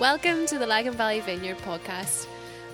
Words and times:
Welcome 0.00 0.46
to 0.46 0.58
the 0.58 0.66
Lagan 0.66 0.94
Valley 0.94 1.20
Vineyard 1.20 1.58
podcast. 1.58 2.26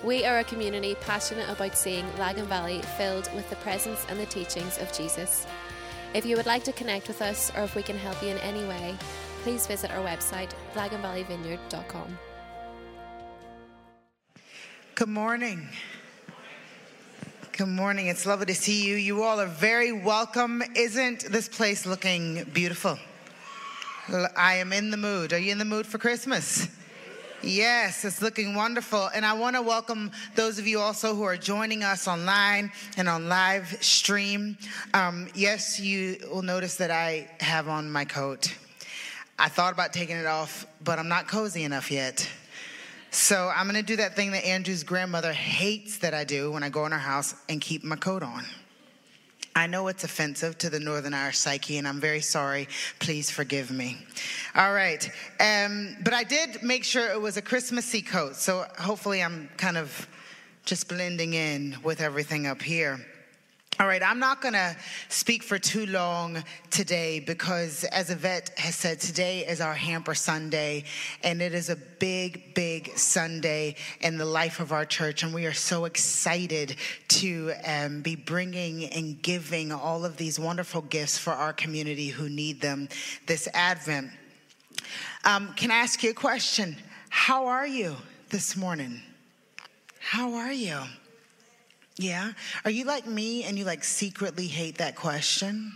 We 0.03 0.25
are 0.25 0.39
a 0.39 0.43
community 0.43 0.95
passionate 1.01 1.47
about 1.49 1.77
seeing 1.77 2.03
Lagan 2.17 2.47
Valley 2.47 2.81
filled 2.97 3.31
with 3.35 3.47
the 3.51 3.57
presence 3.57 4.03
and 4.09 4.19
the 4.19 4.25
teachings 4.25 4.79
of 4.79 4.91
Jesus. 4.91 5.45
If 6.15 6.25
you 6.25 6.35
would 6.35 6.47
like 6.47 6.63
to 6.63 6.71
connect 6.71 7.07
with 7.07 7.21
us 7.21 7.51
or 7.55 7.61
if 7.61 7.75
we 7.75 7.83
can 7.83 7.95
help 7.95 8.19
you 8.23 8.29
in 8.29 8.39
any 8.39 8.67
way, 8.67 8.95
please 9.43 9.67
visit 9.67 9.91
our 9.91 10.03
website, 10.03 10.49
laganvalleyvineyard.com. 10.73 12.17
Good 14.95 15.09
morning. 15.09 15.69
Good 17.55 17.67
morning. 17.67 18.07
It's 18.07 18.25
lovely 18.25 18.47
to 18.47 18.55
see 18.55 18.83
you. 18.83 18.95
You 18.95 19.21
all 19.21 19.39
are 19.39 19.45
very 19.45 19.91
welcome. 19.91 20.63
Isn't 20.75 21.31
this 21.31 21.47
place 21.47 21.85
looking 21.85 22.45
beautiful? 22.45 22.97
I 24.35 24.55
am 24.55 24.73
in 24.73 24.89
the 24.89 24.97
mood. 24.97 25.33
Are 25.33 25.37
you 25.37 25.51
in 25.51 25.59
the 25.59 25.65
mood 25.65 25.85
for 25.85 25.99
Christmas? 25.99 26.67
Yes, 27.43 28.05
it's 28.05 28.21
looking 28.21 28.53
wonderful. 28.53 29.09
And 29.15 29.25
I 29.25 29.33
want 29.33 29.55
to 29.55 29.63
welcome 29.63 30.11
those 30.35 30.59
of 30.59 30.67
you 30.67 30.79
also 30.79 31.15
who 31.15 31.23
are 31.23 31.37
joining 31.37 31.83
us 31.83 32.07
online 32.07 32.71
and 32.97 33.09
on 33.09 33.29
live 33.29 33.77
stream. 33.81 34.57
Um, 34.93 35.27
yes, 35.33 35.79
you 35.79 36.17
will 36.31 36.43
notice 36.43 36.75
that 36.75 36.91
I 36.91 37.27
have 37.39 37.67
on 37.67 37.89
my 37.89 38.05
coat. 38.05 38.53
I 39.39 39.49
thought 39.49 39.73
about 39.73 39.91
taking 39.91 40.17
it 40.17 40.27
off, 40.27 40.67
but 40.83 40.99
I'm 40.99 41.07
not 41.07 41.27
cozy 41.27 41.63
enough 41.63 41.89
yet. 41.89 42.29
So 43.09 43.51
I'm 43.55 43.65
going 43.65 43.75
to 43.75 43.81
do 43.81 43.95
that 43.95 44.15
thing 44.15 44.31
that 44.33 44.45
Andrew's 44.45 44.83
grandmother 44.83 45.33
hates 45.33 45.97
that 45.97 46.13
I 46.13 46.23
do 46.23 46.51
when 46.51 46.61
I 46.61 46.69
go 46.69 46.85
in 46.85 46.91
her 46.91 46.99
house 46.99 47.33
and 47.49 47.59
keep 47.59 47.83
my 47.83 47.95
coat 47.95 48.21
on. 48.21 48.45
I 49.55 49.67
know 49.67 49.87
it's 49.89 50.03
offensive 50.03 50.57
to 50.59 50.69
the 50.69 50.79
Northern 50.79 51.13
Irish 51.13 51.37
psyche, 51.37 51.77
and 51.77 51.87
I'm 51.87 51.99
very 51.99 52.21
sorry. 52.21 52.69
Please 52.99 53.29
forgive 53.29 53.69
me. 53.69 53.97
All 54.55 54.73
right. 54.73 55.09
Um, 55.39 55.97
but 56.03 56.13
I 56.13 56.23
did 56.23 56.63
make 56.63 56.83
sure 56.83 57.11
it 57.11 57.19
was 57.19 57.35
a 57.37 57.41
Christmassy 57.41 58.01
coat, 58.01 58.35
so 58.35 58.65
hopefully 58.79 59.21
I'm 59.21 59.49
kind 59.57 59.77
of 59.77 60.07
just 60.63 60.87
blending 60.87 61.33
in 61.33 61.75
with 61.83 61.99
everything 61.99 62.47
up 62.47 62.61
here. 62.61 63.05
All 63.79 63.87
right, 63.87 64.03
I'm 64.03 64.19
not 64.19 64.41
going 64.41 64.53
to 64.53 64.75
speak 65.09 65.41
for 65.41 65.57
too 65.57 65.87
long 65.87 66.43
today 66.69 67.19
because, 67.19 67.83
as 67.85 68.11
Yvette 68.11 68.51
has 68.59 68.75
said, 68.75 68.99
today 68.99 69.39
is 69.47 69.59
our 69.59 69.73
Hamper 69.73 70.13
Sunday, 70.13 70.83
and 71.23 71.41
it 71.41 71.55
is 71.55 71.69
a 71.69 71.75
big, 71.75 72.53
big 72.53 72.95
Sunday 72.95 73.75
in 74.01 74.17
the 74.17 74.25
life 74.25 74.59
of 74.59 74.71
our 74.71 74.85
church. 74.85 75.23
And 75.23 75.33
we 75.33 75.47
are 75.47 75.53
so 75.53 75.85
excited 75.85 76.75
to 77.07 77.53
um, 77.65 78.01
be 78.01 78.15
bringing 78.15 78.85
and 78.85 79.19
giving 79.19 79.71
all 79.71 80.05
of 80.05 80.17
these 80.17 80.37
wonderful 80.39 80.81
gifts 80.81 81.17
for 81.17 81.31
our 81.31 81.53
community 81.53 82.09
who 82.09 82.29
need 82.29 82.61
them 82.61 82.87
this 83.25 83.47
Advent. 83.53 84.11
Um, 85.23 85.53
can 85.55 85.71
I 85.71 85.77
ask 85.77 86.03
you 86.03 86.11
a 86.11 86.13
question? 86.13 86.75
How 87.09 87.47
are 87.47 87.67
you 87.67 87.95
this 88.29 88.55
morning? 88.55 89.01
How 89.99 90.33
are 90.35 90.53
you? 90.53 90.81
Yeah? 91.97 92.31
Are 92.65 92.71
you 92.71 92.85
like 92.85 93.05
me 93.05 93.43
and 93.43 93.57
you 93.57 93.65
like 93.65 93.83
secretly 93.83 94.47
hate 94.47 94.77
that 94.77 94.95
question? 94.95 95.71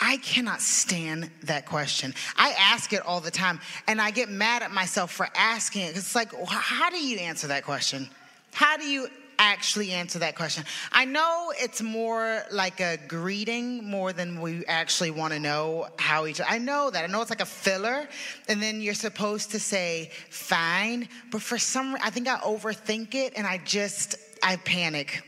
I 0.00 0.16
cannot 0.18 0.60
stand 0.60 1.30
that 1.44 1.66
question. 1.66 2.14
I 2.36 2.54
ask 2.58 2.92
it 2.92 3.04
all 3.06 3.20
the 3.20 3.30
time 3.30 3.60
and 3.86 4.00
I 4.00 4.10
get 4.10 4.28
mad 4.28 4.62
at 4.62 4.72
myself 4.72 5.12
for 5.12 5.28
asking 5.36 5.82
it. 5.82 5.88
Because 5.88 6.04
it's 6.04 6.14
like, 6.14 6.32
how 6.48 6.90
do 6.90 6.96
you 6.96 7.18
answer 7.18 7.46
that 7.48 7.64
question? 7.64 8.08
How 8.52 8.76
do 8.76 8.84
you 8.84 9.08
actually 9.38 9.92
answer 9.92 10.18
that 10.20 10.36
question? 10.36 10.64
I 10.92 11.04
know 11.04 11.52
it's 11.56 11.80
more 11.80 12.42
like 12.50 12.80
a 12.80 12.98
greeting 13.08 13.88
more 13.88 14.12
than 14.12 14.40
we 14.40 14.64
actually 14.66 15.10
want 15.10 15.32
to 15.32 15.38
know 15.38 15.88
how 15.98 16.26
each 16.26 16.40
I 16.46 16.58
know 16.58 16.90
that. 16.90 17.04
I 17.04 17.06
know 17.06 17.20
it's 17.20 17.30
like 17.30 17.40
a 17.40 17.46
filler 17.46 18.08
and 18.48 18.62
then 18.62 18.80
you're 18.80 18.94
supposed 18.94 19.50
to 19.52 19.60
say 19.60 20.10
fine, 20.30 21.08
but 21.30 21.42
for 21.42 21.58
some 21.58 21.96
I 22.02 22.10
think 22.10 22.28
I 22.28 22.36
overthink 22.38 23.14
it 23.14 23.32
and 23.36 23.46
I 23.46 23.58
just 23.58 24.16
I 24.44 24.56
panic. 24.56 25.22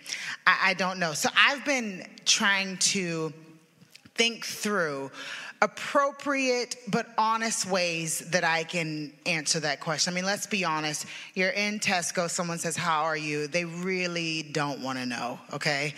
I, 0.46 0.58
I 0.66 0.74
don't 0.74 0.98
know. 0.98 1.14
So 1.14 1.28
I've 1.36 1.64
been 1.64 2.06
trying 2.24 2.76
to 2.78 3.32
think 4.14 4.44
through 4.44 5.10
appropriate 5.62 6.76
but 6.88 7.06
honest 7.16 7.66
ways 7.66 8.20
that 8.30 8.44
I 8.44 8.64
can 8.64 9.12
answer 9.24 9.58
that 9.60 9.80
question. 9.80 10.12
I 10.12 10.14
mean, 10.14 10.26
let's 10.26 10.46
be 10.46 10.64
honest. 10.64 11.06
You're 11.34 11.50
in 11.50 11.80
Tesco, 11.80 12.28
someone 12.28 12.58
says, 12.58 12.76
How 12.76 13.02
are 13.04 13.16
you? 13.16 13.46
They 13.46 13.64
really 13.64 14.42
don't 14.42 14.80
want 14.80 14.98
to 14.98 15.06
know, 15.06 15.38
okay? 15.52 15.94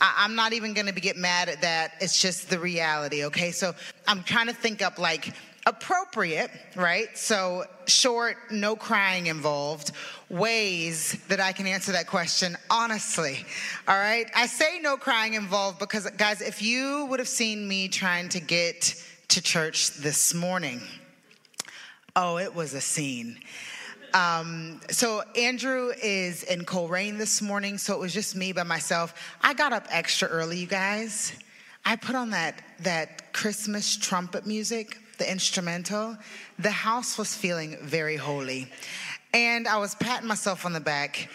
I, 0.00 0.24
am 0.24 0.34
not 0.34 0.52
even 0.52 0.72
gonna 0.72 0.92
get 0.92 1.16
mad 1.16 1.48
at 1.48 1.60
that. 1.60 1.94
It's 2.00 2.20
just 2.20 2.48
the 2.48 2.58
reality, 2.58 3.24
okay? 3.26 3.50
So 3.50 3.74
I'm 4.06 4.22
trying 4.22 4.46
to 4.46 4.54
think 4.54 4.80
up 4.80 4.98
like 4.98 5.34
appropriate, 5.66 6.50
right? 6.74 7.16
So 7.16 7.64
short, 7.86 8.36
no 8.50 8.76
crying 8.76 9.26
involved, 9.26 9.92
ways 10.28 11.18
that 11.28 11.40
I 11.40 11.52
can 11.52 11.66
answer 11.66 11.92
that 11.92 12.06
question 12.06 12.56
honestly. 12.70 13.44
All 13.86 13.98
right? 13.98 14.26
I 14.34 14.46
say 14.46 14.78
no 14.80 14.96
crying 14.96 15.34
involved 15.34 15.78
because, 15.78 16.08
guys, 16.10 16.40
if 16.40 16.62
you 16.62 17.06
would 17.10 17.18
have 17.18 17.28
seen 17.28 17.66
me 17.68 17.88
trying 17.88 18.28
to 18.30 18.40
get 18.40 18.94
to 19.28 19.42
church 19.42 19.92
this 19.94 20.34
morning, 20.34 20.80
oh, 22.16 22.38
it 22.38 22.54
was 22.54 22.74
a 22.74 22.80
scene. 22.80 23.38
Um, 24.12 24.80
so 24.90 25.22
Andrew 25.36 25.92
is 26.02 26.42
in 26.44 26.64
Coleraine 26.64 27.16
this 27.16 27.40
morning, 27.40 27.78
so 27.78 27.94
it 27.94 28.00
was 28.00 28.12
just 28.12 28.34
me 28.34 28.52
by 28.52 28.64
myself. 28.64 29.14
I 29.40 29.54
got 29.54 29.72
up 29.72 29.86
extra 29.88 30.26
early, 30.26 30.58
you 30.58 30.66
guys. 30.66 31.32
I 31.84 31.96
put 31.96 32.16
on 32.16 32.30
that 32.30 32.62
that 32.80 33.32
Christmas 33.32 33.96
trumpet 33.96 34.46
music 34.46 34.98
the 35.20 35.30
instrumental, 35.30 36.16
the 36.58 36.70
house 36.70 37.16
was 37.16 37.36
feeling 37.36 37.76
very 37.82 38.16
holy. 38.16 38.68
And 39.32 39.68
I 39.68 39.76
was 39.76 39.94
patting 39.94 40.26
myself 40.26 40.66
on 40.66 40.72
the 40.72 40.80
back, 40.80 41.28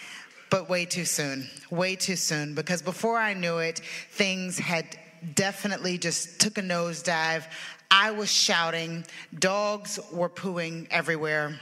but 0.50 0.68
way 0.68 0.85
too 0.85 1.06
soon, 1.06 1.47
way 1.69 1.96
too 1.96 2.18
soon, 2.18 2.56
because 2.56 2.81
before 2.81 3.18
I 3.18 3.34
knew 3.35 3.59
it, 3.59 3.79
things 4.09 4.57
had 4.57 4.97
definitely 5.35 5.97
just 5.97 6.41
took 6.41 6.57
a 6.57 6.62
nosedive. 6.62 7.44
I 7.91 8.12
was 8.12 8.29
shouting, 8.29 9.06
dogs 9.38 10.00
were 10.12 10.29
pooing 10.29 10.88
everywhere. 10.90 11.57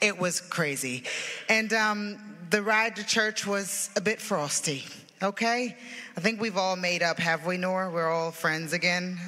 It 0.00 0.16
was 0.16 0.40
crazy. 0.40 1.02
And 1.48 1.72
um, 1.72 2.36
the 2.50 2.62
ride 2.62 2.96
to 2.96 3.04
church 3.04 3.44
was 3.44 3.90
a 3.96 4.00
bit 4.00 4.20
frosty, 4.20 4.84
okay? 5.20 5.76
I 6.16 6.20
think 6.20 6.40
we've 6.40 6.56
all 6.56 6.76
made 6.76 7.02
up, 7.02 7.18
have 7.18 7.44
we, 7.44 7.56
Nora? 7.56 7.90
We're 7.90 8.10
all 8.10 8.30
friends 8.30 8.72
again 8.72 9.18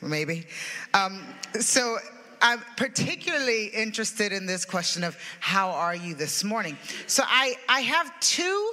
maybe. 0.00 0.46
Um, 0.94 1.22
so 1.60 1.98
I'm 2.40 2.60
particularly 2.76 3.66
interested 3.66 4.32
in 4.32 4.46
this 4.46 4.64
question 4.64 5.04
of 5.04 5.16
how 5.40 5.70
are 5.70 5.94
you 5.94 6.14
this 6.14 6.42
morning? 6.42 6.76
So 7.06 7.22
I, 7.26 7.56
I 7.68 7.80
have 7.80 8.18
two 8.20 8.72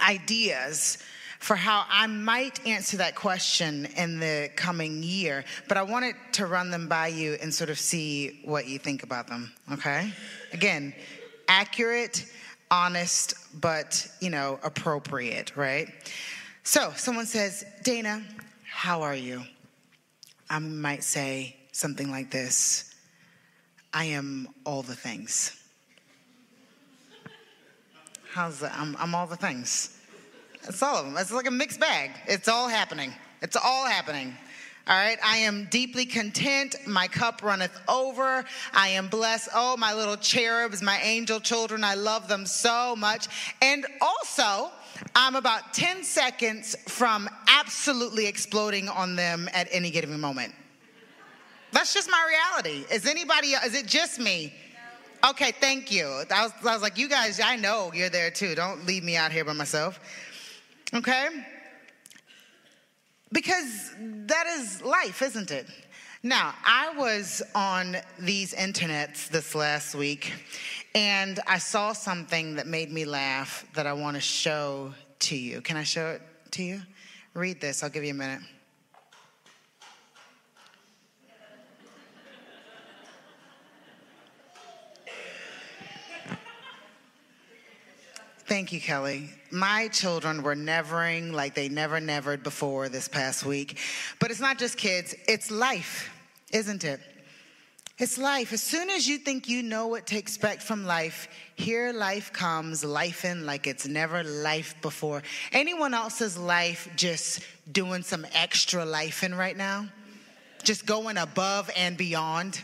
ideas 0.00 0.98
for 1.38 1.56
how 1.56 1.84
I 1.88 2.06
might 2.06 2.66
answer 2.66 2.96
that 2.98 3.14
question 3.14 3.86
in 3.96 4.20
the 4.20 4.50
coming 4.56 5.02
year, 5.02 5.44
but 5.68 5.76
I 5.76 5.82
wanted 5.82 6.16
to 6.32 6.46
run 6.46 6.70
them 6.70 6.88
by 6.88 7.08
you 7.08 7.36
and 7.40 7.54
sort 7.54 7.70
of 7.70 7.78
see 7.78 8.40
what 8.44 8.66
you 8.66 8.78
think 8.78 9.02
about 9.02 9.28
them, 9.28 9.52
okay? 9.72 10.12
Again, 10.52 10.94
accurate, 11.48 12.26
honest, 12.70 13.34
but, 13.60 14.08
you 14.20 14.30
know, 14.30 14.58
appropriate, 14.62 15.56
right? 15.56 15.88
So 16.62 16.92
someone 16.96 17.26
says, 17.26 17.64
Dana, 17.84 18.22
how 18.68 19.02
are 19.02 19.14
you? 19.14 19.42
I 20.48 20.58
might 20.58 21.02
say 21.02 21.56
something 21.72 22.10
like 22.10 22.30
this 22.30 22.94
I 23.92 24.04
am 24.04 24.48
all 24.64 24.82
the 24.82 24.94
things. 24.94 25.62
How's 28.32 28.60
that? 28.60 28.78
I'm, 28.78 28.94
I'm 28.98 29.14
all 29.14 29.26
the 29.26 29.36
things. 29.36 29.98
It's 30.68 30.82
all 30.82 30.96
of 30.98 31.06
them. 31.06 31.16
It's 31.16 31.32
like 31.32 31.46
a 31.46 31.50
mixed 31.50 31.80
bag. 31.80 32.10
It's 32.26 32.48
all 32.48 32.68
happening. 32.68 33.14
It's 33.40 33.56
all 33.56 33.86
happening. 33.86 34.36
All 34.88 34.96
right, 34.96 35.18
I 35.24 35.38
am 35.38 35.66
deeply 35.70 36.06
content. 36.06 36.76
My 36.86 37.08
cup 37.08 37.42
runneth 37.42 37.76
over. 37.88 38.44
I 38.72 38.88
am 38.88 39.08
blessed. 39.08 39.48
Oh, 39.54 39.76
my 39.76 39.94
little 39.94 40.16
cherubs, 40.16 40.80
my 40.82 41.00
angel 41.02 41.40
children, 41.40 41.82
I 41.82 41.94
love 41.94 42.28
them 42.28 42.46
so 42.46 42.94
much. 42.94 43.26
And 43.62 43.84
also, 44.00 44.70
I'm 45.14 45.36
about 45.36 45.72
10 45.72 46.02
seconds 46.04 46.76
from 46.88 47.28
absolutely 47.48 48.26
exploding 48.26 48.88
on 48.88 49.16
them 49.16 49.48
at 49.52 49.68
any 49.70 49.90
given 49.90 50.18
moment. 50.20 50.54
That's 51.72 51.92
just 51.92 52.10
my 52.10 52.26
reality. 52.28 52.84
Is 52.92 53.06
anybody, 53.06 53.48
is 53.48 53.74
it 53.74 53.86
just 53.86 54.18
me? 54.18 54.54
Okay, 55.28 55.52
thank 55.52 55.90
you. 55.90 56.06
I 56.30 56.44
was, 56.44 56.52
I 56.64 56.72
was 56.72 56.82
like, 56.82 56.98
you 56.98 57.08
guys, 57.08 57.40
I 57.40 57.56
know 57.56 57.90
you're 57.94 58.10
there 58.10 58.30
too. 58.30 58.54
Don't 58.54 58.86
leave 58.86 59.02
me 59.02 59.16
out 59.16 59.32
here 59.32 59.44
by 59.44 59.52
myself. 59.52 59.98
Okay? 60.94 61.28
Because 63.32 63.92
that 63.98 64.46
is 64.46 64.82
life, 64.82 65.22
isn't 65.22 65.50
it? 65.50 65.66
Now, 66.22 66.54
I 66.64 66.94
was 66.96 67.42
on 67.54 67.96
these 68.18 68.54
internets 68.54 69.28
this 69.28 69.54
last 69.54 69.94
week 69.94 70.32
and 70.96 71.40
I 71.46 71.58
saw 71.58 71.92
something 71.92 72.54
that 72.54 72.66
made 72.66 72.90
me 72.90 73.04
laugh 73.04 73.66
that 73.74 73.86
I 73.86 73.92
want 73.92 74.14
to 74.16 74.20
show 74.22 74.94
to 75.18 75.36
you. 75.36 75.60
Can 75.60 75.76
I 75.76 75.82
show 75.82 76.12
it 76.12 76.22
to 76.52 76.62
you? 76.62 76.80
Read 77.34 77.60
this, 77.60 77.82
I'll 77.82 77.90
give 77.90 78.02
you 78.02 78.12
a 78.12 78.14
minute. 78.14 78.40
Thank 88.46 88.72
you, 88.72 88.80
Kelly. 88.80 89.28
My 89.50 89.88
children 89.88 90.42
were 90.42 90.54
nevering 90.54 91.30
like 91.30 91.54
they 91.54 91.68
never 91.68 92.00
nevered 92.00 92.42
before 92.42 92.88
this 92.88 93.06
past 93.06 93.44
week. 93.44 93.78
But 94.18 94.30
it's 94.30 94.40
not 94.40 94.56
just 94.56 94.78
kids, 94.78 95.14
it's 95.28 95.50
life, 95.50 96.10
isn't 96.52 96.84
it? 96.84 97.00
It's 97.98 98.18
life. 98.18 98.52
As 98.52 98.62
soon 98.62 98.90
as 98.90 99.08
you 99.08 99.16
think 99.16 99.48
you 99.48 99.62
know 99.62 99.86
what 99.86 100.06
to 100.08 100.18
expect 100.18 100.62
from 100.62 100.84
life, 100.84 101.28
here 101.54 101.94
life 101.94 102.30
comes, 102.30 102.84
life 102.84 103.24
in 103.24 103.46
like 103.46 103.66
it's 103.66 103.86
never 103.86 104.22
life 104.22 104.74
before. 104.82 105.22
Anyone 105.50 105.94
else's 105.94 106.36
life 106.36 106.90
just 106.96 107.40
doing 107.72 108.02
some 108.02 108.26
extra 108.34 108.84
life 108.84 109.22
in 109.24 109.34
right 109.34 109.56
now? 109.56 109.86
Just 110.62 110.84
going 110.84 111.16
above 111.16 111.70
and 111.74 111.96
beyond? 111.96 112.60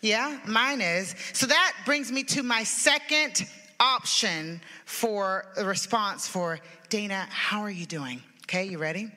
Yeah, 0.00 0.40
mine 0.44 0.80
is. 0.80 1.14
So 1.34 1.46
that 1.46 1.74
brings 1.84 2.10
me 2.10 2.24
to 2.24 2.42
my 2.42 2.64
second 2.64 3.46
option 3.78 4.60
for 4.86 5.46
a 5.56 5.64
response 5.64 6.26
for 6.26 6.58
Dana, 6.88 7.28
how 7.30 7.60
are 7.60 7.70
you 7.70 7.86
doing? 7.86 8.22
Okay, 8.46 8.64
you 8.64 8.78
ready? 8.78 9.08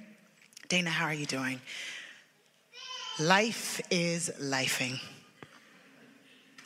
Dana, 0.68 0.92
how 0.92 1.06
are 1.06 1.14
you 1.16 1.26
doing? 1.26 1.60
Life 3.20 3.82
is 3.90 4.30
lifing. 4.40 5.00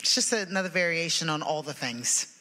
It's 0.06 0.14
just 0.14 0.32
another 0.32 0.68
variation 0.68 1.28
on 1.28 1.42
all 1.42 1.64
the 1.64 1.72
things. 1.72 2.32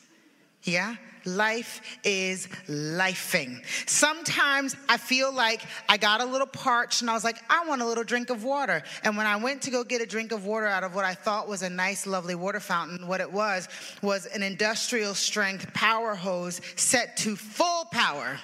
Yeah? 0.62 0.98
Life 1.26 1.82
is 2.04 2.46
lifing. 2.68 3.66
Sometimes 3.90 4.76
I 4.88 4.98
feel 4.98 5.34
like 5.34 5.64
I 5.90 5.98
got 5.98 6.22
a 6.22 6.26
little 6.26 6.46
parched 6.46 7.02
and 7.02 7.10
I 7.10 7.14
was 7.16 7.24
like, 7.24 7.38
I 7.50 7.68
want 7.68 7.82
a 7.82 7.86
little 7.88 8.04
drink 8.04 8.30
of 8.30 8.44
water. 8.44 8.84
And 9.04 9.18
when 9.18 9.26
I 9.26 9.38
went 9.38 9.64
to 9.64 9.72
go 9.72 9.84
get 9.84 10.00
a 10.00 10.06
drink 10.06 10.32
of 10.32 10.46
water 10.46 10.68
out 10.68 10.84
of 10.84 10.94
what 10.94 11.06
I 11.06 11.16
thought 11.16 11.48
was 11.48 11.64
a 11.64 11.70
nice, 11.70 12.06
lovely 12.06 12.36
water 12.36 12.60
fountain, 12.60 13.08
what 13.08 13.20
it 13.20 13.32
was 13.32 13.68
was 14.04 14.28
an 14.28 14.44
industrial 14.44 15.16
strength 15.16 15.74
power 15.74 16.14
hose 16.14 16.62
set 16.76 17.18
to 17.18 17.36
full 17.36 17.86
power. 17.86 18.38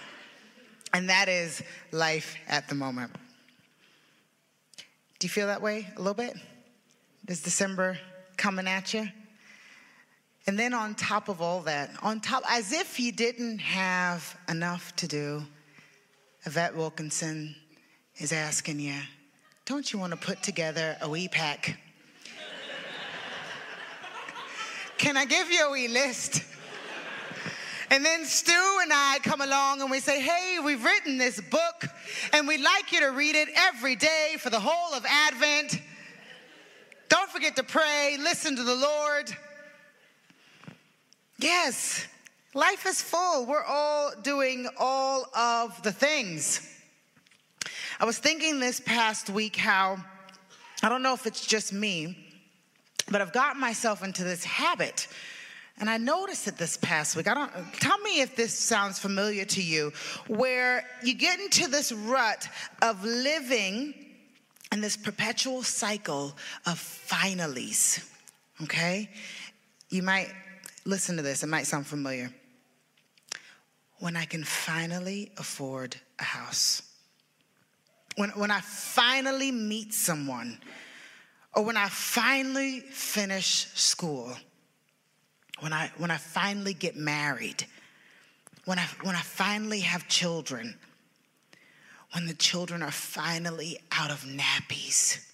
And 0.93 1.09
that 1.09 1.29
is 1.29 1.61
life 1.91 2.37
at 2.47 2.67
the 2.69 2.75
moment. 2.75 3.11
Do 5.19 5.25
you 5.25 5.29
feel 5.29 5.45
that 5.45 5.61
way 5.61 5.85
a 5.95 5.99
little 5.99 6.15
bit? 6.15 6.35
Is 7.27 7.43
December 7.43 7.99
coming 8.41 8.67
at 8.67 8.91
you. 8.91 9.07
And 10.47 10.57
then 10.57 10.73
on 10.73 10.95
top 10.95 11.29
of 11.29 11.43
all 11.43 11.61
that, 11.61 11.91
on 12.01 12.19
top, 12.19 12.41
as 12.49 12.73
if 12.73 12.99
you 12.99 13.11
didn't 13.11 13.59
have 13.59 14.35
enough 14.49 14.95
to 14.95 15.07
do, 15.07 15.43
Yvette 16.47 16.75
Wilkinson 16.75 17.55
is 18.17 18.33
asking 18.33 18.79
you, 18.79 18.95
don't 19.65 19.93
you 19.93 19.99
want 19.99 20.11
to 20.13 20.17
put 20.17 20.41
together 20.41 20.97
a 21.01 21.07
wee 21.07 21.27
pack? 21.27 21.79
Can 24.97 25.17
I 25.17 25.25
give 25.25 25.51
you 25.51 25.67
a 25.67 25.71
wee 25.71 25.87
list? 25.87 26.43
And 27.91 28.03
then 28.03 28.25
Stu 28.25 28.79
and 28.81 28.91
I 28.91 29.19
come 29.21 29.41
along 29.41 29.81
and 29.81 29.91
we 29.91 29.99
say, 29.99 30.19
hey, 30.19 30.57
we've 30.65 30.83
written 30.83 31.19
this 31.19 31.39
book 31.39 31.85
and 32.33 32.47
we'd 32.47 32.61
like 32.61 32.91
you 32.91 33.01
to 33.01 33.11
read 33.11 33.35
it 33.35 33.49
every 33.55 33.95
day 33.95 34.37
for 34.39 34.49
the 34.49 34.59
whole 34.59 34.95
of 34.95 35.05
Advent. 35.07 35.79
Don't 37.11 37.29
forget 37.29 37.57
to 37.57 37.63
pray, 37.63 38.15
listen 38.21 38.55
to 38.55 38.63
the 38.63 38.73
Lord. 38.73 39.35
Yes, 41.39 42.07
life 42.53 42.85
is 42.85 43.01
full. 43.01 43.45
We're 43.45 43.65
all 43.65 44.13
doing 44.21 44.69
all 44.77 45.25
of 45.35 45.83
the 45.83 45.91
things. 45.91 46.65
I 47.99 48.05
was 48.05 48.17
thinking 48.17 48.61
this 48.61 48.79
past 48.79 49.29
week 49.29 49.57
how, 49.57 49.97
I 50.81 50.87
don't 50.87 51.03
know 51.03 51.13
if 51.13 51.27
it's 51.27 51.45
just 51.45 51.73
me, 51.73 52.15
but 53.11 53.19
I've 53.19 53.33
gotten 53.33 53.59
myself 53.59 54.05
into 54.05 54.23
this 54.23 54.45
habit. 54.45 55.09
And 55.79 55.89
I 55.89 55.97
noticed 55.97 56.47
it 56.47 56.55
this 56.55 56.77
past 56.77 57.17
week. 57.17 57.27
I 57.27 57.33
don't 57.33 57.51
tell 57.81 57.97
me 57.97 58.21
if 58.21 58.37
this 58.37 58.57
sounds 58.57 58.99
familiar 58.99 59.43
to 59.43 59.61
you, 59.61 59.91
where 60.27 60.85
you 61.03 61.13
get 61.13 61.41
into 61.41 61.67
this 61.67 61.91
rut 61.91 62.47
of 62.81 63.03
living 63.03 64.10
and 64.71 64.83
this 64.83 64.95
perpetual 64.95 65.63
cycle 65.63 66.35
of 66.65 66.79
finallys, 66.79 68.07
okay? 68.63 69.09
You 69.89 70.01
might 70.01 70.29
listen 70.85 71.17
to 71.17 71.21
this, 71.21 71.43
it 71.43 71.47
might 71.47 71.67
sound 71.67 71.85
familiar. 71.85 72.31
When 73.99 74.15
I 74.15 74.25
can 74.25 74.43
finally 74.43 75.31
afford 75.37 75.97
a 76.19 76.23
house, 76.23 76.81
when, 78.15 78.29
when 78.31 78.49
I 78.49 78.61
finally 78.61 79.51
meet 79.51 79.93
someone, 79.93 80.57
or 81.53 81.63
when 81.63 81.77
I 81.77 81.87
finally 81.89 82.79
finish 82.79 83.67
school, 83.73 84.33
when 85.59 85.73
I, 85.73 85.91
when 85.97 86.11
I 86.11 86.17
finally 86.17 86.73
get 86.73 86.95
married, 86.95 87.65
when 88.65 88.79
I, 88.79 88.87
when 89.03 89.15
I 89.15 89.21
finally 89.21 89.81
have 89.81 90.07
children, 90.07 90.75
when 92.13 92.27
the 92.27 92.33
children 92.33 92.83
are 92.83 92.91
finally 92.91 93.77
out 93.91 94.11
of 94.11 94.23
nappies. 94.23 95.25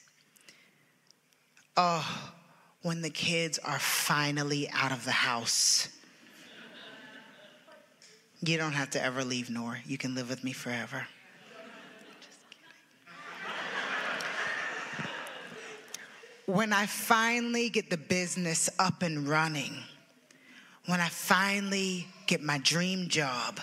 Oh, 1.76 2.32
when 2.82 3.02
the 3.02 3.10
kids 3.10 3.60
are 3.60 3.80
finally 3.80 4.70
out 4.70 4.92
of 4.92 5.04
the 5.04 5.12
house. 5.12 5.90
You 8.42 8.58
don't 8.58 8.74
have 8.74 8.92
to 8.92 9.04
ever 9.04 9.24
leave, 9.24 9.50
Nor. 9.50 9.80
You 9.86 9.98
can 9.98 10.14
live 10.14 10.30
with 10.30 10.44
me 10.44 10.54
forever. 10.54 11.08
when 16.46 16.72
I 16.72 16.86
finally 16.86 17.70
get 17.70 17.90
the 17.90 17.98
business 17.98 18.70
up 18.80 19.02
and 19.02 19.28
running, 19.28 19.76
when 20.86 21.02
I 21.02 21.10
finally 21.10 22.08
get 22.28 22.42
my 22.42 22.60
dream 22.60 23.10
job, 23.10 23.60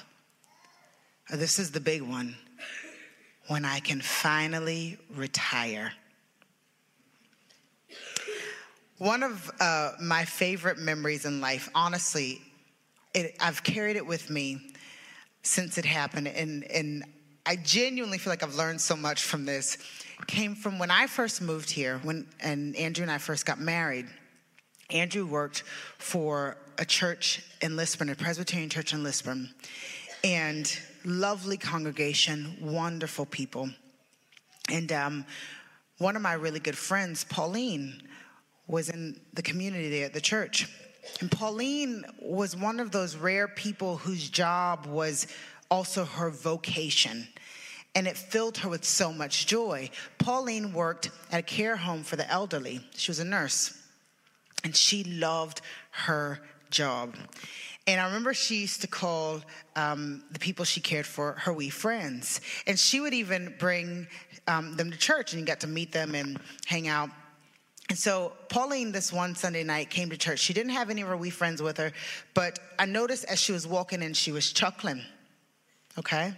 this 1.31 1.58
is 1.58 1.70
the 1.70 1.81
big 1.81 2.02
one 2.02 2.37
when 3.49 3.64
I 3.64 3.81
can 3.81 4.00
finally 4.00 4.99
retire. 5.14 5.93
One 8.99 9.23
of 9.23 9.50
uh, 9.61 9.93
my 10.00 10.25
favorite 10.25 10.79
memories 10.79 11.25
in 11.25 11.41
life, 11.41 11.69
honestly, 11.75 12.41
it, 13.12 13.37
I've 13.41 13.62
carried 13.62 13.96
it 13.96 14.06
with 14.06 14.31
me 14.31 14.73
since 15.43 15.79
it 15.79 15.85
happened, 15.85 16.29
and, 16.29 16.64
and 16.64 17.05
I 17.44 17.56
genuinely 17.56 18.19
feel 18.19 18.31
like 18.31 18.43
I've 18.43 18.55
learned 18.55 18.81
so 18.81 18.96
much 18.96 19.23
from 19.23 19.44
this. 19.44 19.76
Came 20.26 20.55
from 20.55 20.79
when 20.79 20.91
I 20.91 21.06
first 21.06 21.43
moved 21.43 21.70
here, 21.70 21.99
when 22.02 22.26
and 22.41 22.75
Andrew 22.76 23.02
and 23.02 23.11
I 23.11 23.19
first 23.19 23.44
got 23.44 23.60
married. 23.60 24.06
Andrew 24.91 25.27
worked 25.27 25.65
for 25.98 26.56
a 26.79 26.84
church 26.84 27.43
in 27.60 27.77
Lisburn, 27.77 28.08
a 28.08 28.15
Presbyterian 28.15 28.70
church 28.70 28.94
in 28.94 29.03
Lisburn, 29.03 29.51
and 30.22 30.79
lovely 31.05 31.56
congregation, 31.56 32.56
wonderful 32.61 33.27
people. 33.27 33.70
And 34.70 34.91
um, 34.93 35.27
one 35.99 36.17
of 36.17 36.23
my 36.23 36.34
really 36.34 36.61
good 36.61 36.77
friends, 36.77 37.25
Pauline, 37.25 38.03
was 38.67 38.89
in 38.89 39.20
the 39.34 39.43
community 39.43 39.91
there 39.91 40.06
at 40.06 40.15
the 40.15 40.20
church. 40.20 40.69
And 41.20 41.31
Pauline 41.31 42.05
was 42.20 42.56
one 42.56 42.81
of 42.81 42.91
those 42.91 43.15
rare 43.15 43.46
people 43.46 43.99
whose 43.99 44.31
job 44.31 44.87
was 44.87 45.27
also 45.70 46.05
her 46.05 46.31
vocation. 46.31 47.29
And 47.94 48.08
it 48.08 48.17
filled 48.17 48.58
her 48.58 48.69
with 48.69 48.84
so 48.84 49.13
much 49.13 49.46
joy. 49.46 49.91
Pauline 50.19 50.73
worked 50.73 51.11
at 51.31 51.41
a 51.41 51.43
care 51.43 51.77
home 51.77 52.03
for 52.03 52.17
the 52.17 52.29
elderly. 52.29 52.81
She 52.96 53.11
was 53.11 53.20
a 53.20 53.25
nurse. 53.25 53.79
And 54.65 54.75
she 54.75 55.05
loved 55.05 55.61
her 55.91 56.41
job. 56.70 57.15
And 57.86 58.00
I 58.00 58.06
remember 58.06 58.32
she 58.32 58.60
used 58.60 58.81
to 58.81 58.86
call 58.86 59.43
um, 59.76 60.24
the 60.31 60.38
people 60.38 60.64
she 60.64 60.81
cared 60.81 61.06
for 61.06 61.32
her 61.32 61.53
wee 61.53 61.69
friends. 61.69 62.41
And 62.67 62.79
she 62.79 63.00
would 63.00 63.12
even 63.12 63.55
bring 63.58 64.06
um, 64.48 64.76
them 64.76 64.91
to 64.91 64.96
church 64.96 65.32
and 65.32 65.41
you 65.41 65.46
got 65.46 65.60
to 65.60 65.67
meet 65.67 65.93
them 65.93 66.14
and 66.14 66.38
hang 66.67 66.88
out. 66.88 67.10
And 67.91 67.98
so 67.98 68.32
Pauline, 68.48 68.93
this 68.93 69.12
one 69.12 69.34
Sunday 69.34 69.62
night, 69.62 69.91
came 69.91 70.08
to 70.08 70.17
church. 70.17 70.38
She 70.38 70.55
didn't 70.55 70.72
have 70.72 70.88
any 70.88 71.03
of 71.03 71.08
her 71.08 71.17
wee 71.17 71.29
friends 71.29 71.60
with 71.60 71.76
her, 71.76 71.93
but 72.32 72.58
I 72.79 72.86
noticed 72.86 73.26
as 73.26 73.38
she 73.38 73.53
was 73.53 73.67
walking 73.67 74.03
in, 74.03 74.14
she 74.14 74.32
was 74.32 74.53
chuckling. 74.53 75.03
Okay? 75.98 76.32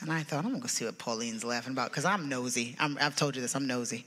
And 0.00 0.10
I 0.10 0.22
thought, 0.22 0.44
I'm 0.44 0.52
gonna 0.52 0.60
go 0.60 0.68
see 0.68 0.86
what 0.86 0.96
Pauline's 0.96 1.44
laughing 1.44 1.72
about 1.72 1.90
because 1.90 2.06
I'm 2.06 2.28
nosy. 2.28 2.76
i 2.80 2.88
have 3.00 3.16
told 3.16 3.36
you 3.36 3.42
this, 3.42 3.54
I'm 3.54 3.66
nosy. 3.66 4.06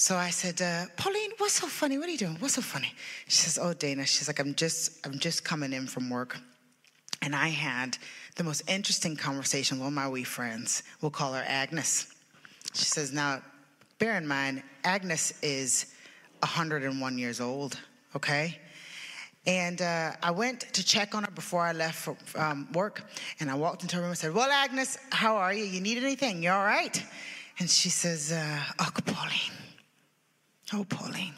So 0.00 0.14
I 0.14 0.30
said, 0.30 0.62
uh, 0.62 0.84
Pauline, 0.96 1.32
what's 1.38 1.54
so 1.54 1.66
funny? 1.66 1.98
What 1.98 2.06
are 2.06 2.12
you 2.12 2.18
doing? 2.18 2.36
What's 2.38 2.54
so 2.54 2.62
funny? 2.62 2.94
She 3.26 3.38
says, 3.38 3.58
Oh, 3.60 3.72
Dana. 3.72 4.06
She's 4.06 4.28
like, 4.28 4.38
I'm 4.38 4.54
just, 4.54 5.04
I'm 5.04 5.18
just 5.18 5.44
coming 5.44 5.72
in 5.72 5.88
from 5.88 6.08
work. 6.08 6.38
And 7.20 7.34
I 7.34 7.48
had 7.48 7.98
the 8.36 8.44
most 8.44 8.62
interesting 8.70 9.16
conversation 9.16 9.78
with 9.78 9.82
one 9.82 9.92
of 9.92 9.94
my 9.94 10.08
wee 10.08 10.22
friends. 10.22 10.84
We'll 11.00 11.10
call 11.10 11.32
her 11.32 11.42
Agnes. 11.44 12.14
She 12.74 12.84
says, 12.84 13.12
Now, 13.12 13.42
bear 13.98 14.16
in 14.16 14.24
mind, 14.24 14.62
Agnes 14.84 15.36
is 15.42 15.86
101 16.44 17.18
years 17.18 17.40
old, 17.40 17.76
okay? 18.14 18.56
And 19.48 19.82
uh, 19.82 20.12
I 20.22 20.30
went 20.30 20.60
to 20.74 20.84
check 20.84 21.16
on 21.16 21.24
her 21.24 21.30
before 21.32 21.62
I 21.62 21.72
left 21.72 21.98
for 21.98 22.40
um, 22.40 22.68
work. 22.72 23.02
And 23.40 23.50
I 23.50 23.56
walked 23.56 23.82
into 23.82 23.96
her 23.96 24.02
room 24.02 24.10
and 24.10 24.18
said, 24.18 24.32
Well, 24.32 24.48
Agnes, 24.48 24.96
how 25.10 25.34
are 25.34 25.52
you? 25.52 25.64
You 25.64 25.80
need 25.80 25.98
anything? 25.98 26.44
You 26.44 26.50
all 26.50 26.64
right? 26.64 27.04
And 27.58 27.68
she 27.68 27.88
says, 27.88 28.30
uh, 28.30 28.60
Oh, 28.78 28.90
Pauline, 29.04 29.58
Oh, 30.72 30.84
Pauline, 30.84 31.34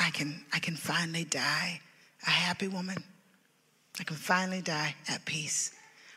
I 0.00 0.10
can, 0.10 0.44
I 0.52 0.58
can 0.58 0.74
finally 0.74 1.24
die 1.24 1.80
a 2.26 2.30
happy 2.30 2.66
woman. 2.66 3.04
I 4.00 4.04
can 4.04 4.16
finally 4.16 4.60
die 4.60 4.94
at 5.08 5.24
peace. 5.24 5.72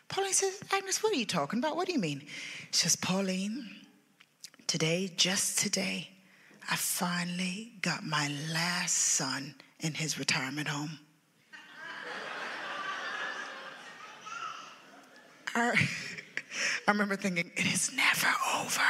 Pauline 0.07 0.33
says, 0.33 0.59
Agnes, 0.73 1.03
what 1.03 1.13
are 1.13 1.17
you 1.17 1.25
talking 1.25 1.59
about? 1.59 1.75
What 1.75 1.87
do 1.87 1.93
you 1.93 1.99
mean? 1.99 2.21
She 2.71 2.83
says, 2.83 2.95
Pauline, 2.95 3.69
today, 4.67 5.11
just 5.15 5.59
today, 5.59 6.09
I 6.69 6.75
finally 6.75 7.73
got 7.81 8.03
my 8.03 8.31
last 8.51 8.97
son 8.97 9.55
in 9.79 9.93
his 9.93 10.17
retirement 10.17 10.67
home. 10.67 10.99
I, 15.55 15.87
I 16.87 16.91
remember 16.91 17.15
thinking, 17.15 17.51
it 17.55 17.65
is 17.65 17.91
never 17.93 18.33
over. 18.57 18.81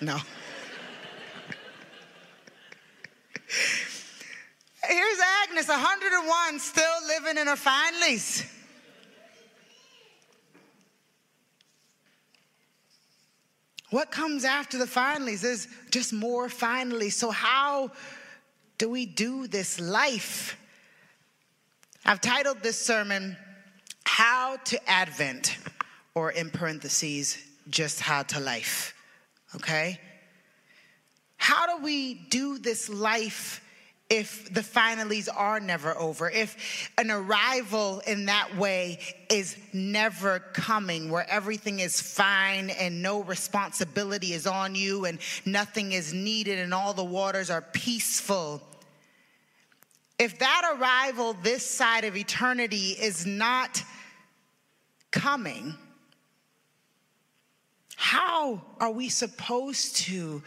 No. 0.00 0.18
Here's 4.84 5.18
Agnes, 5.44 5.68
101, 5.68 6.58
still 6.58 6.84
living 7.08 7.38
in 7.38 7.46
her 7.46 7.56
fine. 7.56 7.90
What 13.90 14.12
comes 14.12 14.44
after 14.44 14.78
the 14.78 14.84
finallys? 14.84 15.44
is 15.44 15.68
just 15.90 16.12
more 16.12 16.48
finally. 16.48 17.10
So, 17.10 17.30
how 17.30 17.90
do 18.78 18.88
we 18.88 19.04
do 19.04 19.48
this 19.48 19.80
life? 19.80 20.56
I've 22.04 22.20
titled 22.20 22.62
this 22.62 22.78
sermon, 22.78 23.36
How 24.04 24.56
to 24.64 24.88
Advent, 24.88 25.58
or 26.14 26.30
in 26.30 26.50
parentheses, 26.50 27.36
just 27.68 28.00
how 28.00 28.22
to 28.22 28.40
life. 28.40 28.94
Okay? 29.56 29.98
How 31.40 31.74
do 31.74 31.82
we 31.82 32.12
do 32.28 32.58
this 32.58 32.90
life 32.90 33.64
if 34.10 34.52
the 34.52 34.60
finalies 34.60 35.26
are 35.34 35.58
never 35.58 35.96
over, 35.96 36.28
if 36.28 36.90
an 36.98 37.10
arrival 37.10 38.00
in 38.06 38.26
that 38.26 38.54
way 38.58 38.98
is 39.30 39.56
never 39.72 40.40
coming, 40.52 41.10
where 41.10 41.28
everything 41.30 41.80
is 41.80 41.98
fine 41.98 42.68
and 42.68 43.02
no 43.02 43.22
responsibility 43.22 44.34
is 44.34 44.46
on 44.46 44.74
you 44.74 45.06
and 45.06 45.18
nothing 45.46 45.92
is 45.92 46.12
needed 46.12 46.58
and 46.58 46.74
all 46.74 46.92
the 46.92 47.02
waters 47.02 47.48
are 47.48 47.62
peaceful. 47.62 48.60
If 50.18 50.40
that 50.40 50.76
arrival 50.78 51.32
this 51.42 51.64
side 51.64 52.04
of 52.04 52.18
eternity 52.18 52.90
is 53.00 53.24
not 53.24 53.82
coming, 55.10 55.74
how 57.96 58.60
are 58.78 58.90
we 58.90 59.08
supposed 59.08 59.96
to 59.96 60.42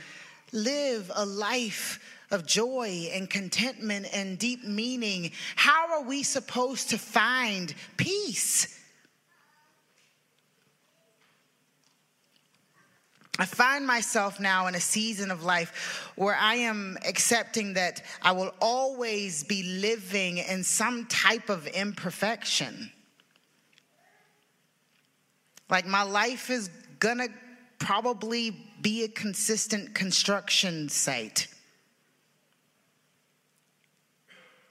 live 0.53 1.11
a 1.13 1.25
life? 1.25 1.99
of 2.31 2.47
joy 2.47 3.09
and 3.13 3.29
contentment 3.29 4.07
and 4.11 4.39
deep 4.39 4.63
meaning, 4.63 5.31
how 5.55 5.93
are 5.93 6.03
we 6.03 6.23
supposed 6.23 6.89
to 6.89 6.97
find 6.97 7.75
peace? 7.95 8.79
I 13.39 13.45
find 13.45 13.85
myself 13.85 14.39
now 14.39 14.67
in 14.67 14.75
a 14.75 14.79
season 14.79 15.31
of 15.31 15.43
life 15.43 16.11
where 16.15 16.35
I 16.35 16.55
am 16.55 16.97
accepting 17.05 17.73
that 17.73 18.03
I 18.21 18.31
will 18.31 18.53
always 18.61 19.43
be 19.43 19.63
living 19.63 20.37
in 20.37 20.63
some 20.63 21.05
type 21.07 21.49
of 21.49 21.65
imperfection. 21.67 22.91
Like 25.69 25.87
my 25.87 26.03
life 26.03 26.51
is 26.51 26.69
gonna 26.99 27.27
probably 27.79 28.55
be 28.83 29.03
a 29.03 29.07
consistent 29.07 29.95
construction 29.95 30.89
site. 30.89 31.47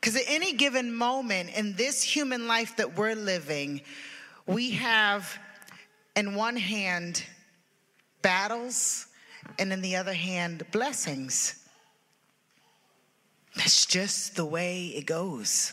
Because 0.01 0.17
at 0.17 0.25
any 0.29 0.53
given 0.53 0.95
moment 0.95 1.51
in 1.57 1.75
this 1.75 2.03
human 2.03 2.47
life 2.47 2.77
that 2.77 2.97
we're 2.97 3.15
living, 3.15 3.81
we 4.47 4.73
have 4.73 5.39
in 6.15 6.35
one 6.35 6.57
hand 6.57 7.25
battles 8.21 9.07
and 9.59 9.73
in 9.73 9.81
the 9.81 9.97
other 9.97 10.13
hand 10.13 10.65
blessings. 10.71 11.67
That's 13.57 13.87
just 13.87 14.37
the 14.37 14.45
way 14.45 14.87
it 14.87 15.07
goes. 15.07 15.73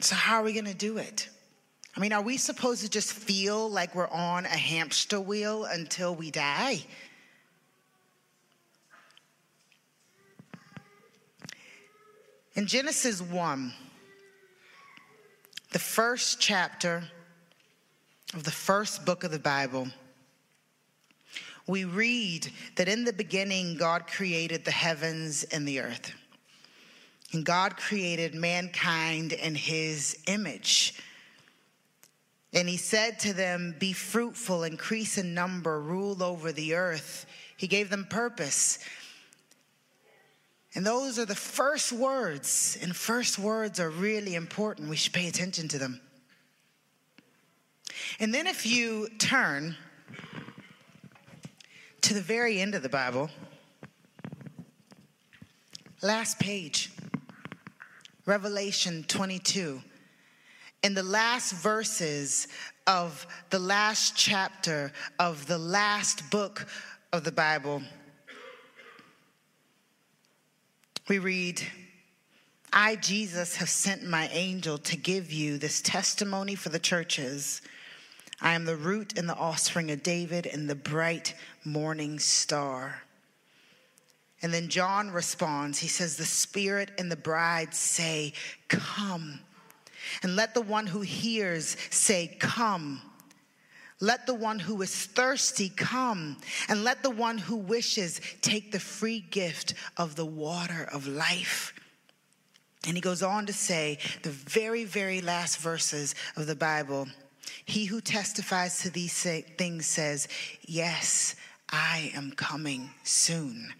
So, 0.00 0.14
how 0.16 0.36
are 0.36 0.42
we 0.42 0.52
going 0.52 0.66
to 0.66 0.74
do 0.74 0.98
it? 0.98 1.28
I 1.94 2.00
mean, 2.00 2.12
are 2.12 2.22
we 2.22 2.38
supposed 2.38 2.82
to 2.82 2.88
just 2.88 3.12
feel 3.12 3.70
like 3.70 3.94
we're 3.94 4.08
on 4.08 4.46
a 4.46 4.48
hamster 4.48 5.20
wheel 5.20 5.64
until 5.64 6.14
we 6.14 6.30
die? 6.30 6.82
In 12.54 12.66
Genesis 12.66 13.20
1, 13.20 13.72
the 15.72 15.78
first 15.78 16.40
chapter 16.40 17.04
of 18.34 18.44
the 18.44 18.50
first 18.50 19.04
book 19.04 19.24
of 19.24 19.30
the 19.30 19.38
Bible, 19.38 19.88
we 21.66 21.84
read 21.84 22.50
that 22.76 22.88
in 22.88 23.04
the 23.04 23.12
beginning, 23.12 23.76
God 23.76 24.06
created 24.06 24.64
the 24.64 24.70
heavens 24.70 25.44
and 25.44 25.68
the 25.68 25.80
earth. 25.80 26.12
And 27.32 27.44
God 27.44 27.76
created 27.76 28.34
mankind 28.34 29.32
in 29.32 29.54
his 29.54 30.18
image. 30.26 30.94
And 32.52 32.68
he 32.68 32.76
said 32.76 33.18
to 33.20 33.32
them, 33.32 33.74
Be 33.78 33.92
fruitful, 33.92 34.64
increase 34.64 35.16
in 35.16 35.34
number, 35.34 35.80
rule 35.80 36.22
over 36.22 36.52
the 36.52 36.74
earth. 36.74 37.26
He 37.56 37.66
gave 37.66 37.88
them 37.88 38.06
purpose. 38.08 38.78
And 40.74 40.86
those 40.86 41.18
are 41.18 41.26
the 41.26 41.34
first 41.34 41.92
words, 41.92 42.78
and 42.80 42.96
first 42.96 43.38
words 43.38 43.78
are 43.78 43.90
really 43.90 44.34
important. 44.34 44.88
We 44.88 44.96
should 44.96 45.12
pay 45.12 45.28
attention 45.28 45.68
to 45.68 45.78
them. 45.78 46.00
And 48.18 48.32
then 48.32 48.46
if 48.46 48.64
you 48.64 49.08
turn 49.18 49.76
to 52.02 52.14
the 52.14 52.20
very 52.20 52.60
end 52.60 52.74
of 52.74 52.82
the 52.82 52.88
Bible, 52.88 53.30
last 56.00 56.38
page, 56.38 56.90
Revelation 58.24 59.04
22. 59.08 59.82
In 60.82 60.94
the 60.94 61.02
last 61.02 61.52
verses 61.52 62.48
of 62.88 63.26
the 63.50 63.58
last 63.58 64.16
chapter 64.16 64.92
of 65.18 65.46
the 65.46 65.58
last 65.58 66.28
book 66.30 66.66
of 67.12 67.22
the 67.22 67.30
Bible, 67.30 67.82
we 71.08 71.20
read, 71.20 71.62
I, 72.72 72.96
Jesus, 72.96 73.56
have 73.56 73.68
sent 73.68 74.02
my 74.02 74.28
angel 74.32 74.78
to 74.78 74.96
give 74.96 75.30
you 75.30 75.56
this 75.56 75.80
testimony 75.82 76.56
for 76.56 76.70
the 76.70 76.80
churches. 76.80 77.62
I 78.40 78.54
am 78.54 78.64
the 78.64 78.76
root 78.76 79.16
and 79.16 79.28
the 79.28 79.36
offspring 79.36 79.92
of 79.92 80.02
David 80.02 80.46
and 80.46 80.68
the 80.68 80.74
bright 80.74 81.34
morning 81.64 82.18
star. 82.18 83.02
And 84.42 84.52
then 84.52 84.68
John 84.68 85.12
responds. 85.12 85.78
He 85.78 85.86
says, 85.86 86.16
The 86.16 86.24
Spirit 86.24 86.90
and 86.98 87.12
the 87.12 87.16
bride 87.16 87.72
say, 87.72 88.32
Come. 88.66 89.38
And 90.22 90.36
let 90.36 90.54
the 90.54 90.62
one 90.62 90.86
who 90.86 91.00
hears 91.00 91.76
say, 91.90 92.36
Come. 92.38 93.02
Let 94.00 94.26
the 94.26 94.34
one 94.34 94.58
who 94.58 94.82
is 94.82 94.92
thirsty 95.06 95.68
come, 95.68 96.36
and 96.68 96.82
let 96.82 97.04
the 97.04 97.10
one 97.10 97.38
who 97.38 97.54
wishes 97.54 98.20
take 98.40 98.72
the 98.72 98.80
free 98.80 99.20
gift 99.20 99.74
of 99.96 100.16
the 100.16 100.26
water 100.26 100.88
of 100.92 101.06
life. 101.06 101.72
And 102.84 102.96
he 102.96 103.00
goes 103.00 103.22
on 103.22 103.46
to 103.46 103.52
say, 103.52 103.98
the 104.22 104.30
very, 104.30 104.84
very 104.84 105.20
last 105.20 105.58
verses 105.58 106.16
of 106.36 106.46
the 106.46 106.56
Bible 106.56 107.06
He 107.64 107.84
who 107.84 108.00
testifies 108.00 108.80
to 108.80 108.90
these 108.90 109.22
things 109.22 109.86
says, 109.86 110.26
Yes, 110.62 111.36
I 111.70 112.10
am 112.14 112.32
coming 112.32 112.90
soon. 113.04 113.72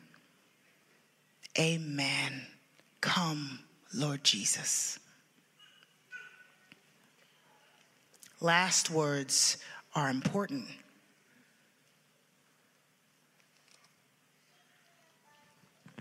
Amen. 1.59 2.47
Come, 3.01 3.61
Lord 3.93 4.23
Jesus. 4.23 4.99
Last 8.43 8.91
words 8.91 9.57
are 9.95 10.11
important. 10.11 10.67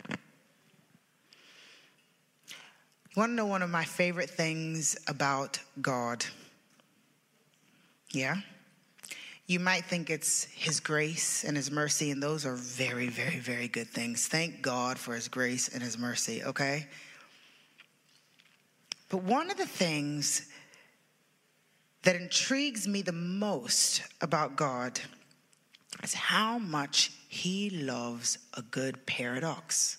You 0.10 0.16
want 3.16 3.30
to 3.30 3.36
know 3.36 3.46
one 3.46 3.62
of 3.62 3.70
my 3.70 3.86
favorite 3.86 4.32
things 4.32 4.98
about 5.08 5.60
God? 5.84 6.26
Yeah? 8.10 8.38
You 9.46 9.60
might 9.60 9.86
think 9.86 10.10
it's 10.10 10.46
His 10.46 10.80
grace 10.80 11.44
and 11.44 11.56
His 11.56 11.70
mercy, 11.70 12.10
and 12.10 12.24
those 12.24 12.44
are 12.48 12.56
very, 12.56 13.10
very, 13.10 13.38
very 13.38 13.68
good 13.68 13.90
things. 13.90 14.28
Thank 14.28 14.64
God 14.64 14.98
for 14.98 15.14
His 15.14 15.28
grace 15.28 15.68
and 15.68 15.84
His 15.84 15.96
mercy, 15.96 16.44
okay? 16.44 16.88
But 19.10 19.22
one 19.22 19.52
of 19.52 19.58
the 19.58 19.68
things 19.68 20.48
that 22.04 22.16
intrigues 22.16 22.88
me 22.88 23.02
the 23.02 23.12
most 23.12 24.02
about 24.22 24.56
God 24.56 25.00
is 26.04 26.14
how 26.14 26.58
much 26.58 27.12
he 27.28 27.70
loves 27.70 28.38
a 28.56 28.62
good 28.62 29.06
paradox. 29.06 29.98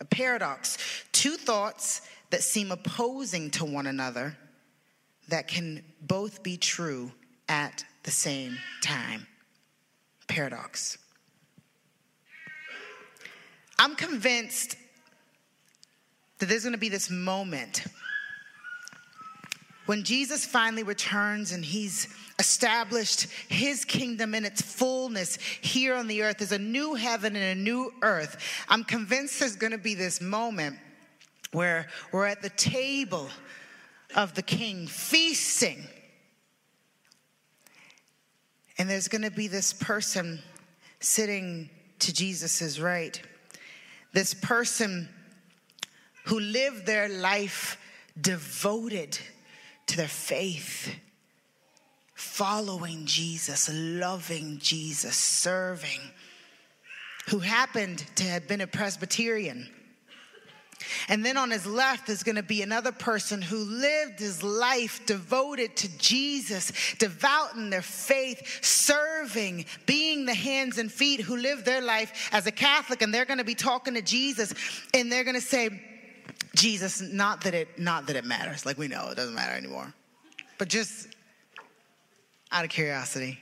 A 0.00 0.04
paradox, 0.04 0.78
two 1.12 1.36
thoughts 1.36 2.02
that 2.30 2.42
seem 2.42 2.72
opposing 2.72 3.50
to 3.52 3.64
one 3.64 3.86
another 3.86 4.36
that 5.28 5.48
can 5.48 5.82
both 6.00 6.42
be 6.42 6.56
true 6.56 7.12
at 7.48 7.84
the 8.02 8.10
same 8.10 8.58
time. 8.82 9.26
Paradox. 10.26 10.98
I'm 13.78 13.94
convinced 13.94 14.76
that 16.38 16.46
there's 16.46 16.62
going 16.62 16.72
to 16.72 16.78
be 16.78 16.88
this 16.88 17.10
moment 17.10 17.84
when 19.88 20.04
Jesus 20.04 20.44
finally 20.44 20.82
returns 20.82 21.52
and 21.52 21.64
he's 21.64 22.08
established 22.38 23.22
his 23.48 23.86
kingdom 23.86 24.34
in 24.34 24.44
its 24.44 24.60
fullness 24.60 25.36
here 25.62 25.94
on 25.94 26.08
the 26.08 26.20
earth. 26.20 26.36
There's 26.36 26.52
a 26.52 26.58
new 26.58 26.94
heaven 26.94 27.34
and 27.34 27.58
a 27.58 27.62
new 27.62 27.90
earth. 28.02 28.36
I'm 28.68 28.84
convinced 28.84 29.40
there's 29.40 29.56
going 29.56 29.72
to 29.72 29.78
be 29.78 29.94
this 29.94 30.20
moment 30.20 30.76
where 31.52 31.88
we're 32.12 32.26
at 32.26 32.42
the 32.42 32.50
table 32.50 33.30
of 34.14 34.34
the 34.34 34.42
king 34.42 34.86
feasting. 34.86 35.86
And 38.76 38.90
there's 38.90 39.08
going 39.08 39.22
to 39.22 39.30
be 39.30 39.48
this 39.48 39.72
person 39.72 40.42
sitting 41.00 41.70
to 42.00 42.12
Jesus' 42.12 42.78
right. 42.78 43.18
This 44.12 44.34
person 44.34 45.08
who 46.26 46.40
lived 46.40 46.84
their 46.84 47.08
life 47.08 47.78
devoted 48.20 49.18
to 49.88 49.96
their 49.96 50.08
faith, 50.08 50.94
following 52.14 53.06
Jesus, 53.06 53.70
loving 53.72 54.58
Jesus, 54.58 55.16
serving, 55.16 56.00
who 57.28 57.40
happened 57.40 58.04
to 58.16 58.24
have 58.24 58.48
been 58.48 58.60
a 58.60 58.66
Presbyterian. 58.66 59.68
And 61.08 61.24
then 61.24 61.36
on 61.36 61.50
his 61.50 61.66
left 61.66 62.08
is 62.08 62.22
going 62.22 62.36
to 62.36 62.42
be 62.42 62.62
another 62.62 62.92
person 62.92 63.42
who 63.42 63.56
lived 63.58 64.20
his 64.20 64.42
life 64.42 65.04
devoted 65.06 65.76
to 65.76 65.98
Jesus, 65.98 66.72
devout 66.98 67.54
in 67.56 67.70
their 67.70 67.82
faith, 67.82 68.64
serving, 68.64 69.66
being 69.86 70.24
the 70.24 70.34
hands 70.34 70.78
and 70.78 70.90
feet 70.90 71.20
who 71.20 71.36
lived 71.36 71.64
their 71.64 71.80
life 71.80 72.30
as 72.32 72.46
a 72.46 72.52
Catholic. 72.52 73.02
And 73.02 73.12
they're 73.12 73.24
going 73.24 73.38
to 73.38 73.44
be 73.44 73.54
talking 73.54 73.94
to 73.94 74.02
Jesus 74.02 74.54
and 74.94 75.10
they're 75.10 75.24
going 75.24 75.34
to 75.34 75.40
say, 75.40 75.70
Jesus, 76.54 77.00
not 77.00 77.42
that 77.42 77.54
it 77.54 77.78
not 77.78 78.06
that 78.06 78.16
it 78.16 78.24
matters. 78.24 78.66
Like 78.66 78.78
we 78.78 78.88
know 78.88 79.08
it 79.10 79.16
doesn't 79.16 79.34
matter 79.34 79.54
anymore. 79.56 79.92
But 80.58 80.68
just 80.68 81.08
out 82.50 82.64
of 82.64 82.70
curiosity, 82.70 83.38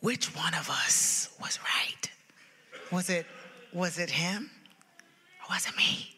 which 0.00 0.34
one 0.34 0.54
of 0.54 0.68
us 0.68 1.28
was 1.40 1.58
right? 1.62 2.10
Was 2.90 3.10
it 3.10 3.26
was 3.72 3.98
it 3.98 4.10
him? 4.10 4.50
Or 5.42 5.54
was 5.54 5.66
it 5.66 5.76
me? 5.76 6.08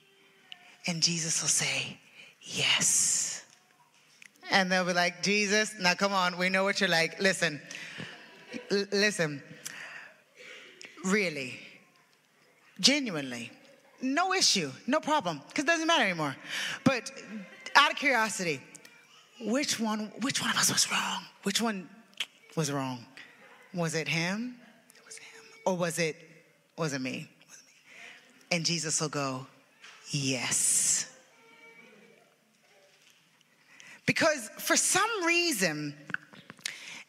And 0.86 1.02
Jesus 1.02 1.40
will 1.42 1.48
say, 1.48 1.98
Yes. 2.40 3.42
And 4.50 4.70
they'll 4.70 4.84
be 4.84 4.92
like, 4.92 5.22
Jesus, 5.22 5.74
now 5.80 5.94
come 5.94 6.12
on, 6.12 6.36
we 6.36 6.50
know 6.50 6.64
what 6.64 6.80
you're 6.80 6.88
like. 6.88 7.18
Listen, 7.20 7.60
l- 8.70 8.84
listen, 8.92 9.42
really, 11.04 11.58
genuinely, 12.78 13.50
no 14.04 14.32
issue, 14.32 14.70
no 14.86 15.00
problem, 15.00 15.40
because 15.48 15.64
it 15.64 15.66
doesn't 15.66 15.86
matter 15.86 16.04
anymore. 16.04 16.36
But 16.84 17.10
out 17.74 17.90
of 17.90 17.96
curiosity, 17.96 18.60
which 19.40 19.80
one, 19.80 20.12
which 20.20 20.40
one 20.40 20.50
of 20.50 20.56
us 20.56 20.72
was 20.72 20.90
wrong? 20.90 21.22
Which 21.42 21.60
one 21.60 21.88
was 22.56 22.70
wrong? 22.70 23.04
Was 23.72 23.94
it 23.94 24.06
him? 24.08 24.56
Was 25.04 25.16
it 25.16 25.22
him? 25.22 25.42
Or 25.66 25.76
was 25.76 25.98
it, 25.98 26.16
was 26.76 26.92
it 26.92 27.00
me? 27.00 27.28
Was 27.48 27.58
it 27.58 27.64
me? 27.64 28.56
And 28.56 28.64
Jesus 28.64 29.00
will 29.00 29.08
go, 29.08 29.46
yes. 30.10 31.10
Because 34.06 34.50
for 34.58 34.76
some 34.76 35.24
reason, 35.24 35.94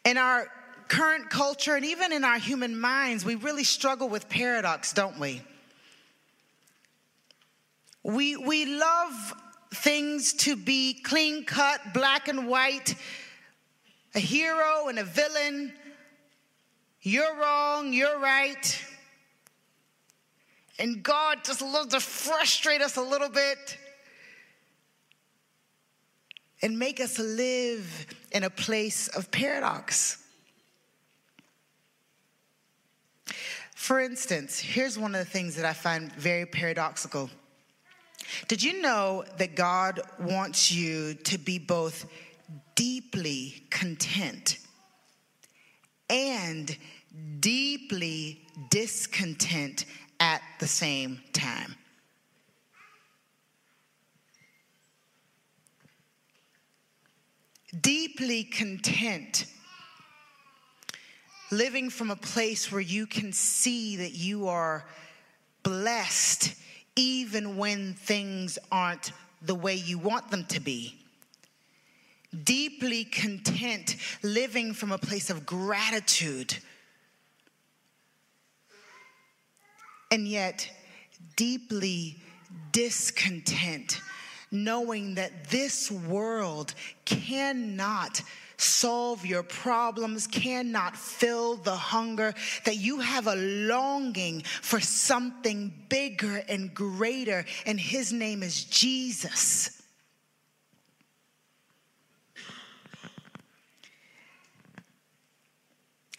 in 0.04 0.16
our 0.16 0.48
current 0.88 1.30
culture 1.30 1.74
and 1.74 1.84
even 1.84 2.12
in 2.12 2.24
our 2.24 2.38
human 2.38 2.78
minds, 2.78 3.24
we 3.24 3.34
really 3.34 3.64
struggle 3.64 4.08
with 4.08 4.28
paradox, 4.28 4.92
don't 4.92 5.18
we? 5.18 5.42
We, 8.06 8.36
we 8.36 8.66
love 8.66 9.34
things 9.74 10.32
to 10.34 10.54
be 10.54 10.94
clean 10.94 11.44
cut, 11.44 11.80
black 11.92 12.28
and 12.28 12.46
white, 12.46 12.94
a 14.14 14.20
hero 14.20 14.86
and 14.86 15.00
a 15.00 15.02
villain. 15.02 15.72
You're 17.02 17.36
wrong, 17.36 17.92
you're 17.92 18.20
right. 18.20 18.84
And 20.78 21.02
God 21.02 21.38
just 21.42 21.60
loves 21.60 21.88
to 21.94 22.00
frustrate 22.00 22.80
us 22.80 22.96
a 22.96 23.02
little 23.02 23.28
bit 23.28 23.76
and 26.62 26.78
make 26.78 27.00
us 27.00 27.18
live 27.18 28.06
in 28.30 28.44
a 28.44 28.50
place 28.50 29.08
of 29.08 29.32
paradox. 29.32 30.22
For 33.74 33.98
instance, 33.98 34.60
here's 34.60 34.96
one 34.96 35.16
of 35.16 35.18
the 35.18 35.28
things 35.28 35.56
that 35.56 35.64
I 35.64 35.72
find 35.72 36.12
very 36.12 36.46
paradoxical. 36.46 37.30
Did 38.48 38.62
you 38.62 38.80
know 38.80 39.24
that 39.38 39.54
God 39.54 40.00
wants 40.18 40.72
you 40.72 41.14
to 41.14 41.38
be 41.38 41.58
both 41.58 42.06
deeply 42.74 43.64
content 43.70 44.58
and 46.08 46.76
deeply 47.40 48.42
discontent 48.70 49.84
at 50.20 50.42
the 50.60 50.66
same 50.66 51.20
time? 51.32 51.74
Deeply 57.80 58.44
content 58.44 59.46
living 61.50 61.90
from 61.90 62.10
a 62.10 62.16
place 62.16 62.72
where 62.72 62.80
you 62.80 63.06
can 63.06 63.32
see 63.32 63.96
that 63.96 64.12
you 64.12 64.48
are 64.48 64.84
blessed 65.62 66.54
even 66.96 67.56
when 67.56 67.94
things 67.94 68.58
aren't 68.72 69.12
the 69.42 69.54
way 69.54 69.74
you 69.74 69.98
want 69.98 70.30
them 70.30 70.44
to 70.46 70.60
be. 70.60 70.96
Deeply 72.44 73.04
content, 73.04 73.96
living 74.22 74.72
from 74.72 74.92
a 74.92 74.98
place 74.98 75.30
of 75.30 75.46
gratitude. 75.46 76.56
And 80.10 80.26
yet, 80.26 80.70
deeply 81.36 82.16
discontent, 82.72 84.00
knowing 84.50 85.14
that 85.14 85.50
this 85.50 85.90
world 85.90 86.74
cannot 87.04 88.22
solve 88.56 89.24
your 89.26 89.42
problems, 89.42 90.26
cannot 90.26 90.96
fill 90.96 91.56
the 91.56 91.76
hunger, 91.76 92.34
that 92.64 92.76
you 92.76 93.00
have 93.00 93.26
a 93.26 93.36
longing 93.36 94.42
for 94.62 94.80
something 94.80 95.72
bigger 95.88 96.42
and 96.48 96.74
greater, 96.74 97.44
and 97.64 97.78
His 97.78 98.12
name 98.12 98.42
is 98.42 98.64
Jesus. 98.64 99.82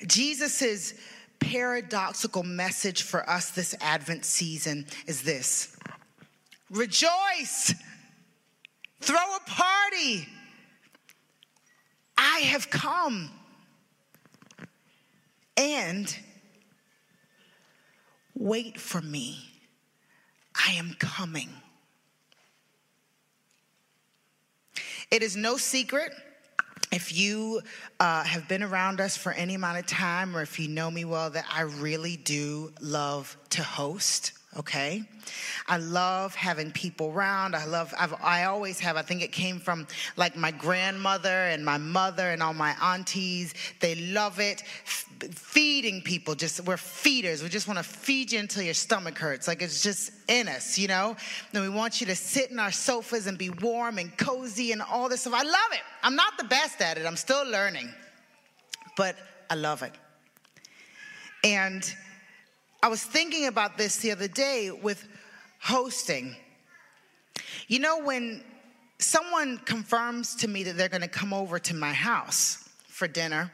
Jesus' 0.05 0.93
paradoxical 1.39 2.43
message 2.43 3.03
for 3.03 3.27
us 3.29 3.51
this 3.51 3.75
Advent 3.81 4.25
season 4.25 4.85
is 5.05 5.23
this 5.23 5.75
Rejoice! 6.69 7.73
Throw 8.99 9.17
a 9.17 9.39
party! 9.45 10.27
I 12.17 12.39
have 12.39 12.69
come. 12.69 13.31
And 15.55 16.15
wait 18.35 18.79
for 18.79 19.01
me. 19.01 19.39
I 20.55 20.73
am 20.73 20.95
coming. 20.99 21.49
It 25.09 25.23
is 25.23 25.35
no 25.35 25.57
secret 25.57 26.11
if 26.91 27.15
you 27.17 27.61
uh, 27.99 28.23
have 28.23 28.47
been 28.47 28.63
around 28.63 29.01
us 29.01 29.17
for 29.17 29.31
any 29.31 29.55
amount 29.55 29.77
of 29.77 29.85
time 29.85 30.35
or 30.35 30.41
if 30.41 30.59
you 30.59 30.67
know 30.67 30.89
me 30.89 31.05
well 31.05 31.29
that 31.29 31.45
I 31.51 31.61
really 31.61 32.17
do 32.17 32.71
love 32.81 33.37
to 33.51 33.63
host 33.63 34.33
okay? 34.57 35.03
I 35.67 35.77
love 35.77 36.33
having 36.35 36.71
people 36.71 37.11
around. 37.11 37.55
I 37.55 37.65
love 37.65 37.93
I've, 37.97 38.13
i 38.23 38.45
always 38.45 38.79
have 38.79 38.95
i 38.95 39.01
think 39.01 39.21
it 39.21 39.31
came 39.31 39.59
from 39.59 39.87
like 40.15 40.35
my 40.35 40.51
grandmother 40.51 41.29
and 41.29 41.63
my 41.63 41.77
mother 41.77 42.29
and 42.31 42.41
all 42.41 42.53
my 42.53 42.75
aunties. 42.81 43.53
They 43.79 43.95
love 43.95 44.39
it. 44.39 44.63
F- 44.85 45.05
feeding 45.31 46.01
people 46.01 46.35
just 46.35 46.63
we're 46.65 46.77
feeders. 46.77 47.43
We 47.43 47.49
just 47.49 47.67
want 47.67 47.77
to 47.77 47.83
feed 47.83 48.31
you 48.31 48.39
until 48.39 48.63
your 48.63 48.73
stomach 48.73 49.17
hurts 49.17 49.47
like 49.47 49.61
it's 49.61 49.83
just 49.83 50.11
in 50.27 50.47
us 50.47 50.77
you 50.77 50.87
know? 50.87 51.15
And 51.53 51.63
we 51.63 51.69
want 51.69 51.99
you 52.01 52.07
to 52.07 52.15
sit 52.15 52.51
in 52.51 52.59
our 52.59 52.71
sofas 52.71 53.27
and 53.27 53.37
be 53.37 53.49
warm 53.49 53.97
and 53.97 54.15
cozy 54.17 54.71
and 54.71 54.81
all 54.81 55.09
this 55.09 55.21
stuff. 55.21 55.33
I 55.33 55.43
love 55.43 55.71
it. 55.73 55.81
I'm 56.03 56.15
not 56.15 56.37
the 56.37 56.45
best 56.45 56.81
at 56.81 56.97
it. 56.97 57.05
I'm 57.05 57.15
still 57.15 57.45
learning. 57.49 57.89
But 58.95 59.15
i 59.49 59.55
love 59.55 59.83
it. 59.83 59.93
And 61.43 61.93
I 62.81 62.89
was 62.89 63.03
thinking 63.03 63.47
about 63.47 63.77
this 63.77 63.97
the 63.97 64.11
other 64.11 64.27
day 64.27 64.71
with 64.71 65.07
hosting. 65.59 66.35
You 67.67 67.79
know, 67.79 67.99
when 67.99 68.43
someone 68.99 69.57
confirms 69.59 70.35
to 70.35 70.47
me 70.47 70.63
that 70.63 70.77
they're 70.77 70.89
going 70.89 71.01
to 71.01 71.07
come 71.07 71.33
over 71.33 71.59
to 71.59 71.75
my 71.75 71.93
house 71.93 72.69
for 72.87 73.07
dinner, 73.07 73.51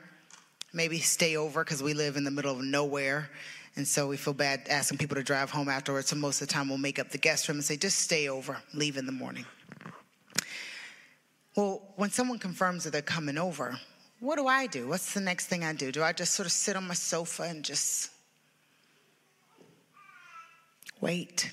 maybe 0.73 0.99
stay 0.99 1.37
over 1.37 1.63
because 1.63 1.81
we 1.81 1.93
live 1.93 2.17
in 2.17 2.23
the 2.23 2.31
middle 2.31 2.51
of 2.51 2.63
nowhere. 2.63 3.29
And 3.75 3.87
so 3.87 4.07
we 4.07 4.17
feel 4.17 4.33
bad 4.33 4.67
asking 4.69 4.99
people 4.99 5.15
to 5.15 5.23
drive 5.23 5.49
home 5.49 5.67
afterwards. 5.67 6.09
So 6.09 6.15
most 6.15 6.41
of 6.41 6.47
the 6.47 6.53
time 6.53 6.69
we'll 6.69 6.77
make 6.77 6.99
up 6.99 7.09
the 7.09 7.17
guest 7.17 7.47
room 7.47 7.57
and 7.57 7.65
say, 7.65 7.77
just 7.77 7.99
stay 7.99 8.29
over, 8.29 8.57
leave 8.73 8.97
in 8.97 9.05
the 9.05 9.11
morning. 9.11 9.45
Well, 11.55 11.81
when 11.95 12.09
someone 12.09 12.39
confirms 12.39 12.83
that 12.83 12.91
they're 12.91 13.01
coming 13.01 13.37
over, 13.37 13.79
what 14.19 14.37
do 14.37 14.47
I 14.47 14.67
do? 14.67 14.87
What's 14.87 15.13
the 15.13 15.21
next 15.21 15.47
thing 15.47 15.63
I 15.63 15.73
do? 15.73 15.91
Do 15.91 16.03
I 16.03 16.13
just 16.13 16.33
sort 16.33 16.45
of 16.45 16.51
sit 16.51 16.75
on 16.75 16.87
my 16.87 16.93
sofa 16.93 17.43
and 17.43 17.63
just 17.63 18.09
wait? 21.03 21.51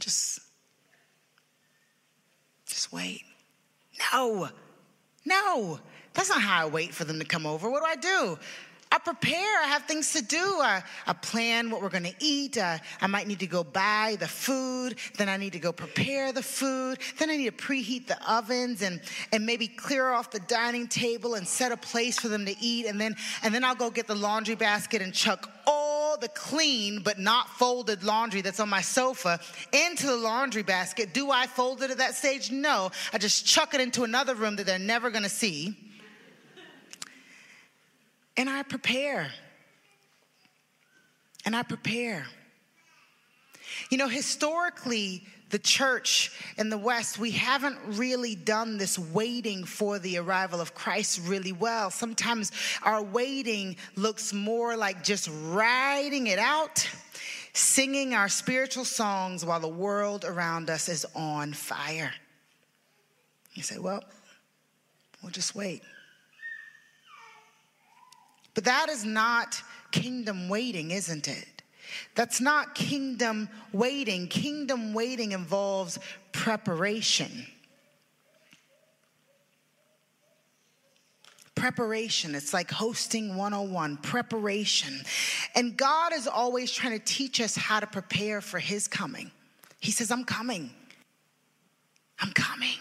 Just 0.00 0.40
just 2.66 2.92
wait. 2.92 3.22
No. 4.12 4.48
No. 5.24 5.78
That's 6.12 6.28
not 6.28 6.42
how 6.42 6.66
I 6.66 6.68
wait 6.68 6.92
for 6.92 7.04
them 7.04 7.18
to 7.20 7.24
come 7.24 7.46
over. 7.46 7.70
What 7.70 7.82
do 7.82 7.86
I 7.86 7.96
do? 7.96 8.38
I 8.90 8.98
prepare. 8.98 9.60
I 9.60 9.66
have 9.66 9.84
things 9.84 10.12
to 10.12 10.22
do. 10.22 10.38
I, 10.38 10.82
I 11.06 11.12
plan 11.14 11.70
what 11.70 11.82
we're 11.82 11.88
going 11.88 12.04
to 12.04 12.14
eat. 12.20 12.58
Uh, 12.58 12.78
I 13.00 13.06
might 13.06 13.26
need 13.26 13.40
to 13.40 13.46
go 13.46 13.64
buy 13.64 14.16
the 14.20 14.28
food. 14.28 14.96
Then 15.16 15.28
I 15.28 15.36
need 15.36 15.52
to 15.54 15.58
go 15.58 15.72
prepare 15.72 16.32
the 16.32 16.42
food. 16.42 16.98
Then 17.18 17.30
I 17.30 17.36
need 17.36 17.56
to 17.56 17.64
preheat 17.66 18.06
the 18.06 18.18
ovens 18.30 18.82
and, 18.82 19.00
and 19.32 19.44
maybe 19.46 19.66
clear 19.66 20.10
off 20.10 20.30
the 20.30 20.40
dining 20.40 20.86
table 20.86 21.34
and 21.34 21.46
set 21.46 21.72
a 21.72 21.76
place 21.76 22.18
for 22.18 22.28
them 22.28 22.44
to 22.46 22.54
eat. 22.60 22.86
And 22.86 23.00
then, 23.00 23.16
and 23.42 23.52
then 23.52 23.64
I'll 23.64 23.74
go 23.74 23.90
get 23.90 24.06
the 24.06 24.14
laundry 24.14 24.54
basket 24.54 25.02
and 25.02 25.12
chuck 25.12 25.50
all 25.66 25.93
the 26.16 26.28
clean 26.28 27.00
but 27.02 27.18
not 27.18 27.48
folded 27.50 28.02
laundry 28.02 28.40
that's 28.40 28.60
on 28.60 28.68
my 28.68 28.80
sofa 28.80 29.40
into 29.72 30.06
the 30.06 30.16
laundry 30.16 30.62
basket. 30.62 31.12
Do 31.14 31.30
I 31.30 31.46
fold 31.46 31.82
it 31.82 31.90
at 31.90 31.98
that 31.98 32.14
stage? 32.14 32.50
No. 32.50 32.90
I 33.12 33.18
just 33.18 33.46
chuck 33.46 33.74
it 33.74 33.80
into 33.80 34.04
another 34.04 34.34
room 34.34 34.56
that 34.56 34.66
they're 34.66 34.78
never 34.78 35.10
going 35.10 35.24
to 35.24 35.28
see 35.28 35.76
and 38.36 38.50
I 38.50 38.62
prepare. 38.62 39.30
And 41.44 41.54
I 41.54 41.62
prepare. 41.62 42.26
You 43.90 43.98
know, 43.98 44.08
historically, 44.08 45.24
the 45.50 45.58
church 45.58 46.32
in 46.58 46.68
the 46.68 46.78
West, 46.78 47.18
we 47.18 47.30
haven't 47.30 47.78
really 47.86 48.34
done 48.34 48.76
this 48.76 48.98
waiting 48.98 49.64
for 49.64 49.98
the 49.98 50.18
arrival 50.18 50.60
of 50.60 50.74
Christ 50.74 51.20
really 51.24 51.52
well. 51.52 51.90
Sometimes 51.90 52.50
our 52.82 53.02
waiting 53.02 53.76
looks 53.94 54.32
more 54.32 54.76
like 54.76 55.04
just 55.04 55.28
riding 55.44 56.26
it 56.26 56.38
out, 56.38 56.88
singing 57.52 58.14
our 58.14 58.28
spiritual 58.28 58.84
songs 58.84 59.44
while 59.44 59.60
the 59.60 59.68
world 59.68 60.24
around 60.24 60.70
us 60.70 60.88
is 60.88 61.06
on 61.14 61.52
fire. 61.52 62.12
You 63.52 63.62
say, 63.62 63.78
well, 63.78 64.02
we'll 65.22 65.30
just 65.30 65.54
wait. 65.54 65.82
But 68.54 68.64
that 68.64 68.88
is 68.88 69.04
not 69.04 69.60
kingdom 69.90 70.48
waiting, 70.48 70.90
isn't 70.90 71.28
it? 71.28 71.53
That's 72.14 72.40
not 72.40 72.74
kingdom 72.74 73.48
waiting. 73.72 74.28
Kingdom 74.28 74.94
waiting 74.94 75.32
involves 75.32 75.98
preparation. 76.32 77.46
Preparation. 81.54 82.34
It's 82.34 82.52
like 82.52 82.70
hosting 82.70 83.36
101, 83.36 83.98
preparation. 83.98 85.02
And 85.54 85.76
God 85.76 86.12
is 86.12 86.26
always 86.26 86.72
trying 86.72 86.98
to 86.98 87.04
teach 87.04 87.40
us 87.40 87.56
how 87.56 87.80
to 87.80 87.86
prepare 87.86 88.40
for 88.40 88.58
His 88.58 88.88
coming. 88.88 89.30
He 89.80 89.90
says, 89.90 90.10
I'm 90.10 90.24
coming. 90.24 90.70
I'm 92.18 92.32
coming. 92.32 92.78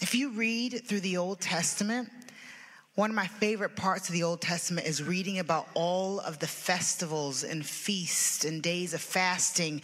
If 0.00 0.14
you 0.14 0.30
read 0.30 0.82
through 0.86 1.00
the 1.00 1.18
Old 1.18 1.40
Testament, 1.40 2.08
one 2.94 3.10
of 3.10 3.16
my 3.16 3.26
favorite 3.26 3.76
parts 3.76 4.08
of 4.08 4.14
the 4.14 4.22
Old 4.22 4.40
Testament 4.40 4.86
is 4.86 5.02
reading 5.02 5.38
about 5.38 5.68
all 5.74 6.20
of 6.20 6.38
the 6.38 6.46
festivals 6.46 7.44
and 7.44 7.64
feasts 7.64 8.44
and 8.44 8.62
days 8.62 8.94
of 8.94 9.00
fasting 9.00 9.82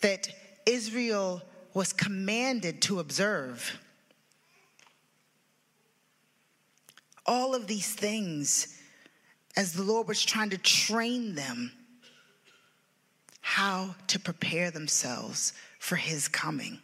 that 0.00 0.28
Israel 0.66 1.42
was 1.74 1.92
commanded 1.92 2.80
to 2.82 3.00
observe. 3.00 3.78
All 7.26 7.54
of 7.54 7.66
these 7.66 7.94
things 7.94 8.78
as 9.56 9.74
the 9.74 9.82
Lord 9.82 10.08
was 10.08 10.24
trying 10.24 10.50
to 10.50 10.58
train 10.58 11.34
them 11.34 11.72
how 13.40 13.94
to 14.06 14.18
prepare 14.18 14.70
themselves 14.70 15.52
for 15.78 15.96
his 15.96 16.28
coming. 16.28 16.78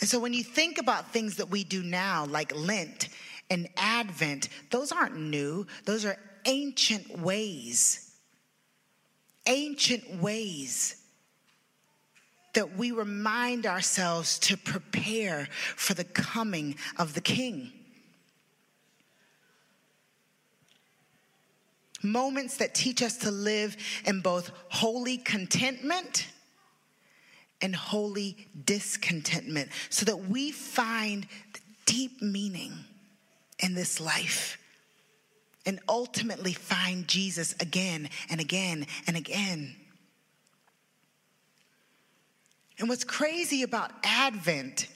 And 0.00 0.08
so 0.08 0.18
when 0.18 0.34
you 0.34 0.44
think 0.44 0.78
about 0.78 1.12
things 1.12 1.36
that 1.36 1.50
we 1.50 1.64
do 1.64 1.82
now, 1.82 2.26
like 2.26 2.54
Lent 2.54 3.08
and 3.50 3.68
Advent, 3.76 4.48
those 4.70 4.92
aren't 4.92 5.16
new, 5.16 5.66
those 5.84 6.04
are 6.04 6.18
ancient 6.44 7.18
ways. 7.20 8.12
Ancient 9.46 10.20
ways 10.20 11.02
that 12.54 12.76
we 12.76 12.90
remind 12.90 13.66
ourselves 13.66 14.38
to 14.40 14.56
prepare 14.56 15.46
for 15.76 15.94
the 15.94 16.04
coming 16.04 16.74
of 16.98 17.14
the 17.14 17.20
King. 17.20 17.70
Moments 22.02 22.56
that 22.56 22.74
teach 22.74 23.02
us 23.02 23.18
to 23.18 23.30
live 23.30 23.76
in 24.06 24.20
both 24.20 24.50
holy 24.68 25.18
contentment 25.18 26.26
and 27.60 27.74
holy 27.74 28.48
discontentment 28.64 29.70
so 29.90 30.04
that 30.06 30.16
we 30.16 30.50
find 30.50 31.26
the 31.52 31.60
deep 31.84 32.22
meaning 32.22 32.72
in 33.58 33.74
this 33.74 34.00
life 34.00 34.58
and 35.64 35.80
ultimately 35.88 36.52
find 36.52 37.08
Jesus 37.08 37.54
again 37.60 38.08
and 38.30 38.40
again 38.40 38.86
and 39.06 39.16
again. 39.16 39.74
And 42.78 42.88
what's 42.88 43.04
crazy 43.04 43.62
about 43.62 43.90
Advent 44.04 44.88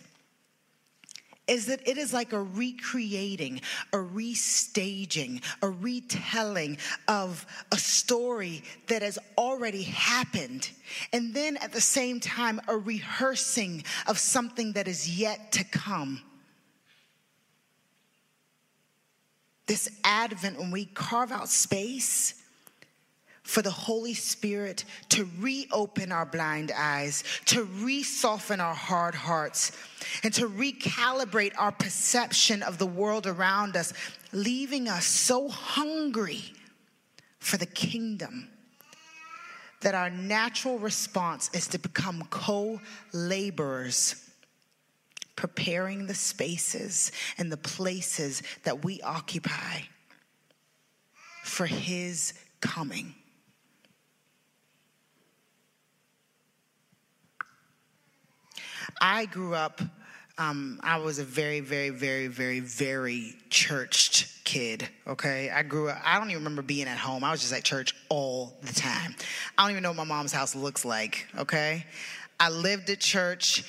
is 1.49 1.67
that 1.67 1.87
it 1.89 1.99
is 1.99 2.13
like 2.13 2.33
a 2.33 2.41
recreating, 2.41 3.61
a 3.93 3.97
restaging, 3.97 5.43
a 5.63 5.69
retelling 5.69 6.79
of 7.09 7.45
a 7.73 7.77
story 7.77 8.63
that 8.87 9.03
has 9.03 9.19
already 9.37 9.83
happened. 9.83 10.71
And 11.13 11.35
then 11.35 11.57
at 11.57 11.73
the 11.73 11.81
same 11.81 12.21
time, 12.21 12.61
a 12.69 12.77
rehearsing 12.77 13.83
of 14.07 14.19
something 14.19 14.75
that 14.75 14.87
is 14.87 15.19
yet 15.19 15.51
to 15.53 15.65
come. 15.65 16.23
This 19.71 19.89
Advent, 20.03 20.59
when 20.59 20.73
we 20.73 20.85
carve 20.85 21.31
out 21.31 21.49
space 21.49 22.35
for 23.45 23.63
the 23.63 23.71
Holy 23.71 24.15
Spirit 24.15 24.85
to 25.11 25.29
reopen 25.39 26.11
our 26.11 26.27
blind 26.27 26.73
eyes, 26.77 27.23
to 27.45 27.63
re 27.63 28.03
soften 28.03 28.59
our 28.59 28.75
hard 28.75 29.15
hearts, 29.15 29.71
and 30.25 30.35
to 30.35 30.49
recalibrate 30.49 31.53
our 31.57 31.71
perception 31.71 32.65
of 32.65 32.79
the 32.79 32.87
world 32.87 33.29
around 33.29 33.77
us, 33.77 33.93
leaving 34.33 34.89
us 34.89 35.07
so 35.07 35.49
hungry 35.49 36.43
for 37.39 37.57
the 37.57 37.65
kingdom 37.65 38.49
that 39.83 39.95
our 39.95 40.11
natural 40.11 40.81
response 40.81 41.49
is 41.55 41.69
to 41.69 41.79
become 41.79 42.25
co 42.29 42.81
laborers 43.13 44.30
preparing 45.41 46.07
the 46.07 46.15
spaces 46.15 47.11
and 47.39 47.51
the 47.51 47.57
places 47.57 48.43
that 48.65 48.85
we 48.85 49.01
occupy 49.01 49.81
for 51.43 51.65
His 51.65 52.35
coming. 52.61 53.15
I 59.01 59.25
grew 59.25 59.55
up, 59.55 59.81
um, 60.37 60.79
I 60.83 60.99
was 60.99 61.19
a 61.19 61.25
very, 61.25 61.61
very, 61.61 61.89
very, 61.89 62.27
very, 62.27 62.61
very 62.61 63.35
churched 63.49 64.45
kid, 64.45 64.87
okay? 65.07 65.49
I 65.49 65.63
grew 65.63 65.89
up, 65.89 66.03
I 66.05 66.19
don't 66.19 66.29
even 66.31 66.43
remember 66.45 66.61
being 66.61 66.87
at 66.87 66.99
home. 66.99 67.25
I 67.25 67.31
was 67.31 67.41
just 67.41 67.55
at 67.55 67.65
church 67.65 67.95
all 68.11 68.59
the 68.61 68.75
time. 68.75 69.17
I 69.57 69.63
don't 69.63 69.71
even 69.71 69.83
know 69.83 69.89
what 69.89 69.97
my 69.97 70.05
mom's 70.05 70.33
house 70.33 70.55
looks 70.55 70.85
like, 70.85 71.27
okay? 71.39 71.87
I 72.39 72.51
lived 72.51 72.91
at 72.91 73.01
church. 73.01 73.65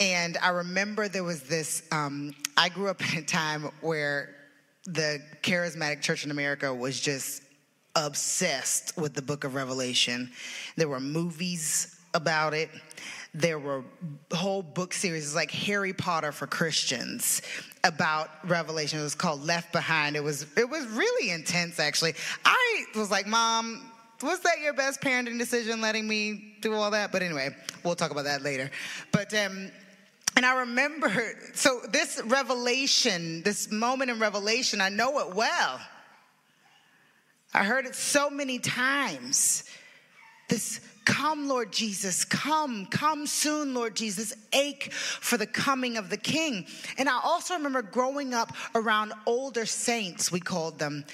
And 0.00 0.38
I 0.40 0.50
remember 0.50 1.08
there 1.08 1.24
was 1.24 1.42
this, 1.42 1.82
um, 1.90 2.32
I 2.56 2.68
grew 2.68 2.88
up 2.88 3.00
in 3.12 3.18
a 3.18 3.22
time 3.22 3.70
where 3.80 4.34
the 4.86 5.20
charismatic 5.42 6.02
church 6.02 6.24
in 6.24 6.30
America 6.30 6.72
was 6.72 7.00
just 7.00 7.42
obsessed 7.96 8.96
with 8.96 9.14
the 9.14 9.22
book 9.22 9.44
of 9.44 9.54
Revelation. 9.54 10.30
There 10.76 10.88
were 10.88 11.00
movies 11.00 11.96
about 12.14 12.54
it. 12.54 12.70
There 13.34 13.58
were 13.58 13.84
whole 14.32 14.62
book 14.62 14.94
series 14.94 15.34
like 15.34 15.50
Harry 15.50 15.92
Potter 15.92 16.32
for 16.32 16.46
Christians 16.46 17.42
about 17.84 18.30
Revelation. 18.48 19.00
It 19.00 19.02
was 19.02 19.14
called 19.14 19.44
Left 19.44 19.72
Behind. 19.72 20.16
It 20.16 20.24
was 20.24 20.46
it 20.56 20.68
was 20.68 20.86
really 20.86 21.30
intense 21.30 21.78
actually. 21.78 22.14
I 22.44 22.84
was 22.96 23.10
like, 23.10 23.26
"Mom, 23.26 23.82
Was 24.22 24.40
that 24.40 24.60
your 24.60 24.72
best 24.72 25.00
parenting 25.00 25.38
decision, 25.38 25.80
letting 25.80 26.08
me 26.08 26.56
do 26.60 26.74
all 26.74 26.90
that? 26.90 27.12
But 27.12 27.22
anyway, 27.22 27.50
we'll 27.84 27.94
talk 27.94 28.10
about 28.10 28.24
that 28.24 28.42
later. 28.42 28.70
But, 29.12 29.32
um, 29.34 29.70
and 30.38 30.46
I 30.46 30.60
remember, 30.60 31.10
so 31.54 31.80
this 31.90 32.22
revelation, 32.24 33.42
this 33.42 33.72
moment 33.72 34.12
in 34.12 34.20
revelation, 34.20 34.80
I 34.80 34.88
know 34.88 35.18
it 35.18 35.34
well. 35.34 35.80
I 37.52 37.64
heard 37.64 37.86
it 37.86 37.96
so 37.96 38.30
many 38.30 38.60
times. 38.60 39.64
This 40.48 40.80
come, 41.04 41.48
Lord 41.48 41.72
Jesus, 41.72 42.24
come, 42.24 42.86
come 42.86 43.26
soon, 43.26 43.74
Lord 43.74 43.96
Jesus, 43.96 44.32
ache 44.52 44.92
for 44.92 45.36
the 45.36 45.46
coming 45.46 45.96
of 45.96 46.08
the 46.08 46.16
King. 46.16 46.68
And 46.98 47.08
I 47.08 47.18
also 47.20 47.54
remember 47.54 47.82
growing 47.82 48.32
up 48.32 48.54
around 48.76 49.14
older 49.26 49.66
saints, 49.66 50.30
we 50.30 50.38
called 50.38 50.78
them. 50.78 51.04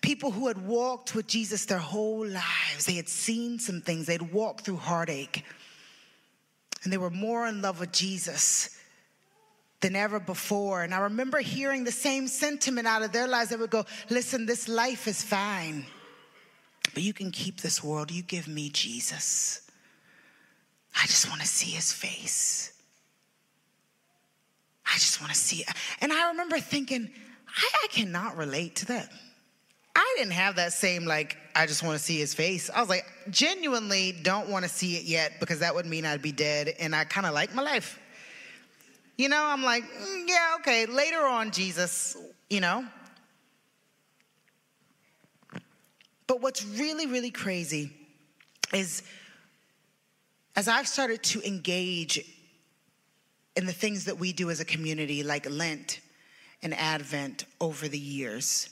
People 0.00 0.30
who 0.30 0.46
had 0.46 0.64
walked 0.64 1.16
with 1.16 1.26
Jesus 1.26 1.64
their 1.64 1.78
whole 1.78 2.24
lives. 2.24 2.86
They 2.86 2.94
had 2.94 3.08
seen 3.08 3.58
some 3.58 3.80
things, 3.80 4.06
they'd 4.06 4.32
walked 4.32 4.64
through 4.64 4.76
heartache. 4.76 5.44
And 6.82 6.92
they 6.92 6.98
were 6.98 7.10
more 7.10 7.46
in 7.46 7.62
love 7.62 7.80
with 7.80 7.92
Jesus 7.92 8.76
than 9.80 9.94
ever 9.96 10.18
before. 10.18 10.82
And 10.82 10.94
I 10.94 11.00
remember 11.00 11.38
hearing 11.40 11.84
the 11.84 11.92
same 11.92 12.26
sentiment 12.28 12.86
out 12.86 13.02
of 13.02 13.12
their 13.12 13.28
lives. 13.28 13.50
They 13.50 13.56
would 13.56 13.70
go, 13.70 13.84
Listen, 14.08 14.46
this 14.46 14.68
life 14.68 15.06
is 15.06 15.22
fine, 15.22 15.84
but 16.94 17.02
you 17.02 17.12
can 17.12 17.30
keep 17.30 17.60
this 17.60 17.82
world. 17.84 18.10
You 18.10 18.22
give 18.22 18.48
me 18.48 18.70
Jesus. 18.70 19.60
I 20.96 21.06
just 21.06 21.28
want 21.28 21.40
to 21.40 21.46
see 21.46 21.70
his 21.70 21.92
face. 21.92 22.72
I 24.86 24.94
just 24.94 25.20
want 25.20 25.32
to 25.32 25.38
see 25.38 25.62
it. 25.62 25.68
And 26.00 26.12
I 26.12 26.28
remember 26.28 26.58
thinking, 26.58 27.10
I, 27.48 27.68
I 27.84 27.86
cannot 27.88 28.36
relate 28.36 28.76
to 28.76 28.86
that. 28.86 29.10
I 29.94 30.14
didn't 30.18 30.32
have 30.32 30.56
that 30.56 30.72
same, 30.72 31.04
like, 31.04 31.36
I 31.54 31.66
just 31.66 31.82
want 31.82 31.98
to 31.98 32.04
see 32.04 32.18
his 32.18 32.34
face. 32.34 32.70
I 32.70 32.80
was 32.80 32.88
like, 32.88 33.04
genuinely 33.30 34.12
don't 34.22 34.48
want 34.48 34.64
to 34.64 34.68
see 34.68 34.96
it 34.96 35.04
yet 35.04 35.40
because 35.40 35.58
that 35.60 35.74
would 35.74 35.86
mean 35.86 36.04
I'd 36.06 36.22
be 36.22 36.32
dead 36.32 36.74
and 36.78 36.94
I 36.94 37.04
kind 37.04 37.26
of 37.26 37.34
like 37.34 37.54
my 37.54 37.62
life. 37.62 37.98
You 39.18 39.28
know, 39.28 39.42
I'm 39.44 39.62
like, 39.62 39.84
mm, 39.84 40.24
yeah, 40.26 40.56
okay, 40.60 40.86
later 40.86 41.24
on, 41.24 41.50
Jesus, 41.50 42.16
you 42.48 42.60
know. 42.60 42.84
But 46.26 46.40
what's 46.40 46.64
really, 46.64 47.06
really 47.06 47.30
crazy 47.30 47.92
is 48.72 49.02
as 50.56 50.68
I've 50.68 50.88
started 50.88 51.22
to 51.24 51.46
engage 51.46 52.20
in 53.56 53.66
the 53.66 53.72
things 53.72 54.06
that 54.06 54.18
we 54.18 54.32
do 54.32 54.50
as 54.50 54.60
a 54.60 54.64
community, 54.64 55.22
like 55.22 55.48
Lent 55.48 56.00
and 56.62 56.72
Advent 56.74 57.44
over 57.60 57.86
the 57.88 57.98
years, 57.98 58.70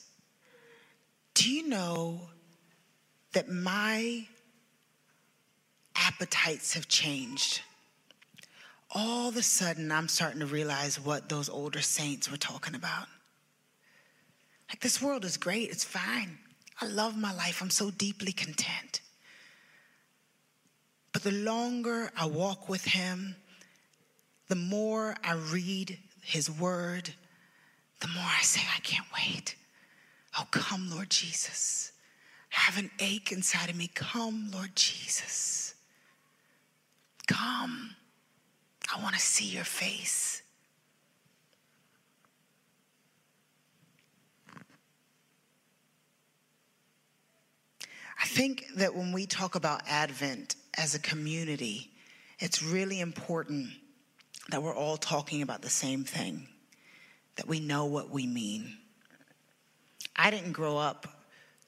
do 1.34 1.50
you 1.50 1.68
know 1.68 2.20
that 3.32 3.48
my 3.48 4.26
appetites 5.96 6.74
have 6.74 6.88
changed? 6.88 7.60
All 8.92 9.28
of 9.28 9.36
a 9.36 9.42
sudden, 9.42 9.92
I'm 9.92 10.08
starting 10.08 10.40
to 10.40 10.46
realize 10.46 10.98
what 10.98 11.28
those 11.28 11.48
older 11.48 11.80
saints 11.80 12.30
were 12.30 12.36
talking 12.36 12.74
about. 12.74 13.06
Like, 14.68 14.80
this 14.80 15.00
world 15.00 15.24
is 15.24 15.36
great, 15.36 15.70
it's 15.70 15.84
fine. 15.84 16.38
I 16.80 16.86
love 16.86 17.16
my 17.16 17.32
life, 17.32 17.60
I'm 17.62 17.70
so 17.70 17.90
deeply 17.90 18.32
content. 18.32 19.00
But 21.12 21.22
the 21.22 21.32
longer 21.32 22.10
I 22.16 22.26
walk 22.26 22.68
with 22.68 22.84
Him, 22.84 23.36
the 24.48 24.56
more 24.56 25.16
I 25.24 25.34
read 25.34 25.98
His 26.22 26.50
Word, 26.50 27.14
the 28.00 28.08
more 28.08 28.24
I 28.26 28.42
say, 28.42 28.62
I 28.76 28.80
can't 28.80 29.06
wait. 29.14 29.56
Oh, 30.38 30.46
come, 30.50 30.90
Lord 30.90 31.10
Jesus. 31.10 31.92
Have 32.50 32.78
an 32.78 32.90
ache 32.98 33.32
inside 33.32 33.70
of 33.70 33.76
me. 33.76 33.88
Come, 33.94 34.50
Lord 34.52 34.74
Jesus. 34.74 35.74
Come. 37.26 37.94
I 38.94 39.00
want 39.00 39.14
to 39.14 39.20
see 39.20 39.46
your 39.46 39.64
face. 39.64 40.42
I 48.20 48.26
think 48.26 48.66
that 48.76 48.94
when 48.94 49.12
we 49.12 49.26
talk 49.26 49.54
about 49.54 49.82
Advent 49.88 50.56
as 50.76 50.94
a 50.94 50.98
community, 50.98 51.90
it's 52.38 52.62
really 52.62 53.00
important 53.00 53.70
that 54.50 54.62
we're 54.62 54.74
all 54.74 54.96
talking 54.96 55.40
about 55.40 55.62
the 55.62 55.70
same 55.70 56.04
thing, 56.04 56.48
that 57.36 57.46
we 57.46 57.60
know 57.60 57.86
what 57.86 58.10
we 58.10 58.26
mean. 58.26 58.76
I 60.16 60.30
didn't 60.30 60.52
grow 60.52 60.76
up 60.76 61.19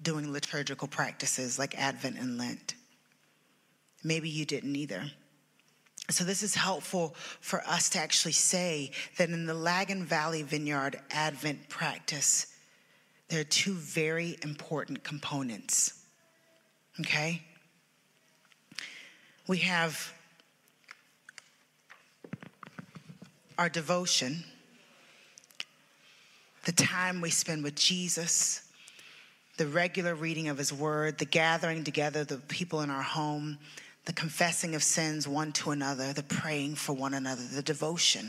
doing 0.03 0.33
liturgical 0.33 0.89
practices 0.89 1.59
like 1.59 1.79
Advent 1.79 2.19
and 2.19 2.39
Lent. 2.39 2.75
Maybe 4.03 4.29
you 4.29 4.45
didn't 4.45 4.75
either. 4.75 5.05
So, 6.11 6.25
this 6.25 6.43
is 6.43 6.57
helpful 6.57 7.15
for 7.41 7.63
us 7.67 7.89
to 7.91 7.99
actually 7.99 8.33
say 8.33 8.91
that 9.19 9.31
in 9.31 9.47
the 9.47 9.55
Lagan 9.55 10.05
Valley 10.05 10.43
Vineyard 10.43 11.01
Advent 11.11 11.69
practice, 11.69 12.49
there 13.29 13.41
are 13.41 13.45
two 13.45 13.75
very 13.75 14.37
important 14.43 15.05
components. 15.05 16.03
Okay? 17.01 17.43
We 19.47 19.59
have 19.59 20.13
our 23.57 23.69
devotion, 23.69 24.45
the 26.65 26.73
time 26.73 27.21
we 27.21 27.31
spend 27.31 27.63
with 27.63 27.77
Jesus, 27.77 28.62
the 29.63 29.69
regular 29.69 30.17
reading 30.17 30.49
of 30.49 30.59
his 30.59 30.73
word, 30.73 31.19
the 31.19 31.25
gathering 31.25 31.85
together, 31.85 32.25
the 32.25 32.37
people 32.37 32.81
in 32.81 32.91
our 32.91 33.01
home, 33.01 33.57
the 34.07 34.13
confessing 34.13 34.75
of 34.75 34.83
sins 34.83 35.29
one 35.29 35.53
to 35.53 35.71
another, 35.71 36.13
the 36.13 36.23
praying 36.25 36.75
for 36.75 36.95
one 36.95 37.15
another, 37.15 37.43
the 37.55 37.63
devotion. 37.63 38.29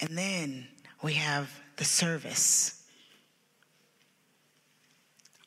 And 0.00 0.18
then 0.18 0.66
we 1.02 1.14
have 1.14 1.50
the 1.76 1.84
service. 1.86 2.84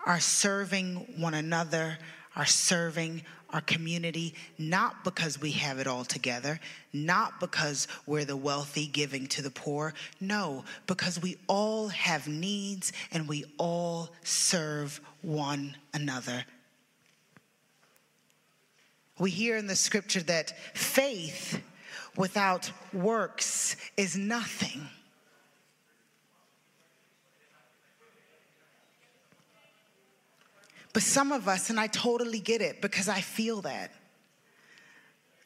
Our 0.08 0.20
serving 0.20 0.96
one 1.20 1.36
another, 1.36 2.00
our 2.36 2.46
serving 2.48 3.22
our 3.52 3.62
community, 3.62 4.34
not 4.58 5.04
because 5.04 5.40
we 5.40 5.52
have 5.52 5.80
it 5.80 5.88
all 5.88 6.04
together, 6.04 6.60
not 6.94 7.40
because 7.40 7.88
we're 8.06 8.26
the 8.26 8.36
wealthy 8.36 8.88
giving 8.88 9.28
to 9.28 9.42
the 9.42 9.52
poor. 9.52 9.94
No, 10.20 10.66
because 10.86 11.22
we 11.22 11.38
all 11.48 11.88
have 11.90 12.28
needs 12.28 12.92
and 13.12 13.28
we 13.28 13.46
all 13.58 14.10
serve 14.24 15.00
one 15.22 15.76
another 15.94 16.46
we 19.20 19.32
hear 19.32 19.58
in 19.58 19.68
the 19.68 19.76
scripture 19.76 20.22
that 20.24 20.54
faith 20.76 21.62
without 22.16 22.72
works 22.94 23.76
is 23.96 24.16
nothing. 24.16 24.88
But 30.98 31.04
some 31.04 31.32
of 31.32 31.48
us, 31.48 31.70
and 31.70 31.80
I 31.80 31.86
totally 31.86 32.40
get 32.40 32.60
it 32.60 32.82
because 32.82 33.08
I 33.08 33.22
feel 33.22 33.62
that. 33.62 33.92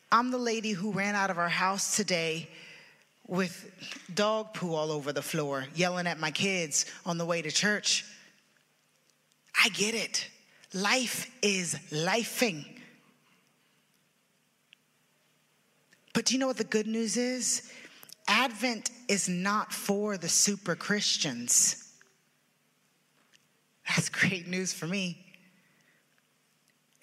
I'm 0.10 0.32
the 0.32 0.38
lady 0.38 0.72
who 0.72 0.94
ran 0.94 1.14
out 1.14 1.30
of 1.30 1.38
our 1.38 1.50
house 1.50 1.98
today 1.98 2.48
with 3.28 3.70
dog 4.16 4.54
poo 4.54 4.74
all 4.74 4.94
over 4.94 5.12
the 5.12 5.22
floor, 5.22 5.66
yelling 5.76 6.08
at 6.08 6.22
my 6.22 6.32
kids 6.32 6.86
on 7.06 7.18
the 7.18 7.26
way 7.26 7.42
to 7.42 7.52
church. 7.52 8.06
I 9.62 9.68
get 9.68 9.94
it. 9.94 10.26
Life 10.74 11.30
is 11.42 11.76
lifing. 11.90 12.66
But 16.14 16.24
do 16.24 16.34
you 16.34 16.40
know 16.40 16.48
what 16.48 16.60
the 16.60 16.64
good 16.64 16.88
news 16.88 17.18
is? 17.18 17.70
Advent 18.26 18.90
is 19.10 19.28
not 19.28 19.74
for 19.74 20.16
the 20.16 20.30
super 20.30 20.78
Christians. 20.78 21.92
That's 23.90 24.08
great 24.08 24.48
news 24.48 24.72
for 24.72 24.88
me. 24.88 25.28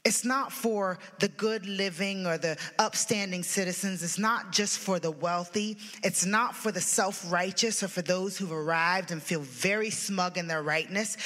It's 0.08 0.24
not 0.24 0.52
for 0.52 0.98
the 1.20 1.28
good 1.28 1.66
living 1.66 2.26
or 2.26 2.38
the 2.38 2.56
upstanding 2.78 3.44
citizens. 3.44 4.02
It's 4.02 4.18
not 4.18 4.50
just 4.50 4.78
for 4.78 4.98
the 4.98 5.10
wealthy. 5.10 5.78
It's 6.02 6.26
not 6.26 6.56
for 6.56 6.72
the 6.72 6.80
self 6.80 7.30
righteous 7.30 7.82
or 7.82 7.88
for 7.88 8.02
those 8.02 8.36
who've 8.36 8.50
arrived 8.50 9.12
and 9.12 9.22
feel 9.22 9.40
very 9.40 9.90
smug 9.90 10.36
in 10.36 10.48
their 10.48 10.62
rightness. 10.62 11.16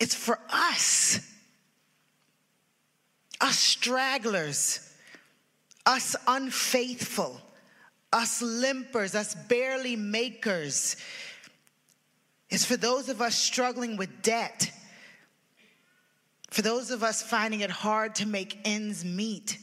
It's 0.00 0.14
for 0.14 0.40
us, 0.50 1.20
us 3.40 3.56
stragglers 3.58 4.80
us 5.86 6.16
unfaithful, 6.26 7.40
us 8.12 8.42
limpers, 8.42 9.14
us 9.14 9.34
barely 9.48 9.96
makers. 9.96 10.96
It's 12.50 12.64
for 12.64 12.76
those 12.76 13.08
of 13.08 13.22
us 13.22 13.36
struggling 13.36 13.96
with 13.96 14.22
debt, 14.22 14.70
for 16.48 16.62
those 16.62 16.90
of 16.90 17.02
us 17.02 17.22
finding 17.22 17.60
it 17.60 17.70
hard 17.70 18.14
to 18.16 18.26
make 18.26 18.58
ends 18.64 19.04
meet. 19.04 19.58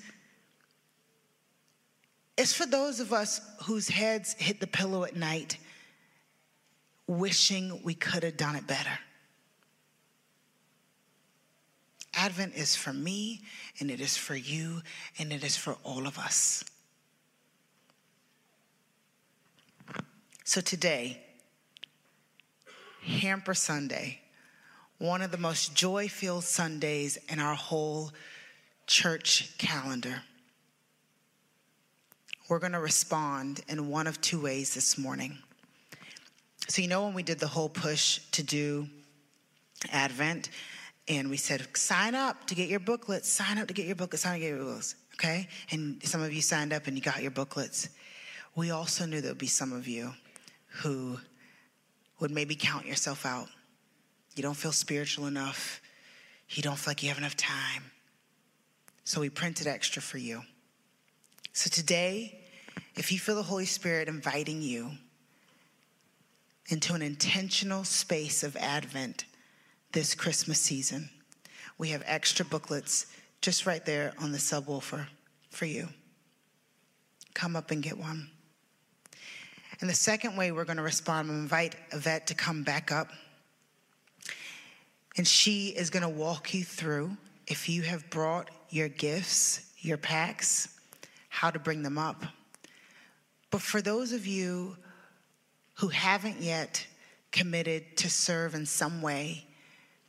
It's 2.37 2.53
for 2.53 2.65
those 2.65 2.99
of 2.99 3.13
us 3.13 3.41
whose 3.63 3.87
heads 3.87 4.33
hit 4.33 4.59
the 4.59 4.67
pillow 4.67 5.03
at 5.03 5.15
night 5.15 5.57
wishing 7.07 7.81
we 7.83 7.93
could 7.93 8.23
have 8.23 8.37
done 8.37 8.55
it 8.55 8.65
better. 8.65 8.97
Advent 12.15 12.53
is 12.55 12.75
for 12.75 12.93
me, 12.93 13.41
and 13.79 13.89
it 13.89 13.99
is 13.99 14.15
for 14.15 14.35
you, 14.35 14.81
and 15.17 15.33
it 15.33 15.43
is 15.43 15.57
for 15.57 15.77
all 15.83 16.05
of 16.05 16.19
us. 16.19 16.63
So 20.45 20.61
today, 20.61 21.21
Hamper 23.01 23.53
Sunday, 23.53 24.19
one 25.03 25.21
of 25.21 25.31
the 25.31 25.37
most 25.37 25.75
joy 25.75 26.07
filled 26.07 26.45
Sundays 26.45 27.17
in 27.27 27.37
our 27.37 27.55
whole 27.55 28.09
church 28.87 29.53
calendar. 29.57 30.21
We're 32.47 32.59
going 32.59 32.71
to 32.71 32.79
respond 32.79 33.59
in 33.67 33.89
one 33.89 34.07
of 34.07 34.21
two 34.21 34.41
ways 34.41 34.73
this 34.73 34.97
morning. 34.97 35.39
So, 36.69 36.81
you 36.81 36.87
know, 36.87 37.03
when 37.03 37.13
we 37.13 37.21
did 37.21 37.37
the 37.37 37.47
whole 37.47 37.67
push 37.67 38.19
to 38.31 38.43
do 38.43 38.87
Advent, 39.91 40.49
and 41.09 41.29
we 41.29 41.35
said, 41.35 41.67
sign 41.75 42.15
up 42.15 42.47
to 42.47 42.55
get 42.55 42.69
your 42.69 42.79
booklets, 42.79 43.27
sign 43.27 43.57
up 43.57 43.67
to 43.67 43.73
get 43.73 43.85
your 43.85 43.95
booklets, 43.95 44.23
sign 44.23 44.35
up 44.35 44.37
to 44.37 44.47
get 44.47 44.55
your 44.55 44.63
booklets, 44.63 44.95
okay? 45.15 45.49
And 45.71 46.01
some 46.03 46.21
of 46.21 46.31
you 46.31 46.41
signed 46.41 46.71
up 46.71 46.87
and 46.87 46.95
you 46.95 47.03
got 47.03 47.21
your 47.21 47.31
booklets. 47.31 47.89
We 48.55 48.71
also 48.71 49.05
knew 49.05 49.19
there 49.19 49.31
would 49.31 49.37
be 49.37 49.47
some 49.47 49.73
of 49.73 49.85
you 49.85 50.13
who 50.81 51.19
would 52.21 52.31
maybe 52.31 52.55
count 52.55 52.85
yourself 52.85 53.25
out. 53.25 53.49
You 54.35 54.43
don't 54.43 54.55
feel 54.55 54.71
spiritual 54.71 55.27
enough. 55.27 55.81
You 56.49 56.63
don't 56.63 56.77
feel 56.77 56.91
like 56.91 57.03
you 57.03 57.09
have 57.09 57.17
enough 57.17 57.37
time. 57.37 57.91
So 59.03 59.21
we 59.21 59.29
printed 59.29 59.67
extra 59.67 60.01
for 60.01 60.17
you. 60.17 60.41
So 61.51 61.69
today, 61.69 62.39
if 62.95 63.11
you 63.11 63.19
feel 63.19 63.35
the 63.35 63.43
Holy 63.43 63.65
Spirit 63.65 64.07
inviting 64.07 64.61
you 64.61 64.91
into 66.67 66.93
an 66.93 67.01
intentional 67.01 67.83
space 67.83 68.43
of 68.43 68.55
Advent 68.55 69.25
this 69.91 70.15
Christmas 70.15 70.59
season, 70.59 71.09
we 71.77 71.89
have 71.89 72.03
extra 72.05 72.45
booklets 72.45 73.07
just 73.41 73.65
right 73.65 73.85
there 73.85 74.13
on 74.19 74.31
the 74.31 74.37
subwoofer 74.37 75.05
for 75.49 75.65
you. 75.65 75.89
Come 77.33 77.55
up 77.55 77.71
and 77.71 77.83
get 77.83 77.97
one. 77.97 78.29
And 79.81 79.89
the 79.89 79.95
second 79.95 80.37
way 80.37 80.51
we're 80.51 80.65
going 80.65 80.77
to 80.77 80.83
respond, 80.83 81.29
I'm 81.29 81.35
invite 81.41 81.75
Yvette 81.91 82.27
to 82.27 82.35
come 82.35 82.63
back 82.63 82.91
up. 82.91 83.09
And 85.17 85.27
she 85.27 85.67
is 85.69 85.89
going 85.89 86.03
to 86.03 86.09
walk 86.09 86.53
you 86.53 86.63
through, 86.63 87.15
if 87.47 87.69
you 87.69 87.83
have 87.83 88.09
brought 88.09 88.49
your 88.69 88.89
gifts, 88.89 89.71
your 89.79 89.97
packs, 89.97 90.79
how 91.29 91.51
to 91.51 91.59
bring 91.59 91.83
them 91.83 91.97
up. 91.97 92.23
But 93.51 93.61
for 93.61 93.81
those 93.81 94.11
of 94.11 94.25
you 94.25 94.77
who 95.75 95.89
haven't 95.89 96.41
yet 96.41 96.85
committed 97.31 97.97
to 97.97 98.09
serve 98.09 98.55
in 98.55 98.65
some 98.65 99.01
way 99.01 99.45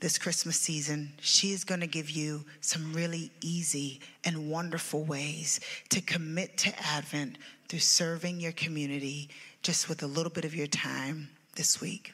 this 0.00 0.18
Christmas 0.18 0.58
season, 0.58 1.12
she 1.20 1.52
is 1.52 1.64
going 1.64 1.80
to 1.80 1.86
give 1.86 2.10
you 2.10 2.44
some 2.60 2.92
really 2.92 3.30
easy 3.42 4.00
and 4.24 4.50
wonderful 4.50 5.04
ways 5.04 5.60
to 5.90 6.00
commit 6.00 6.56
to 6.58 6.72
Advent 6.86 7.38
through 7.68 7.78
serving 7.80 8.40
your 8.40 8.52
community 8.52 9.28
just 9.62 9.88
with 9.88 10.02
a 10.02 10.06
little 10.06 10.32
bit 10.32 10.44
of 10.44 10.54
your 10.54 10.66
time 10.66 11.28
this 11.56 11.80
week. 11.80 12.12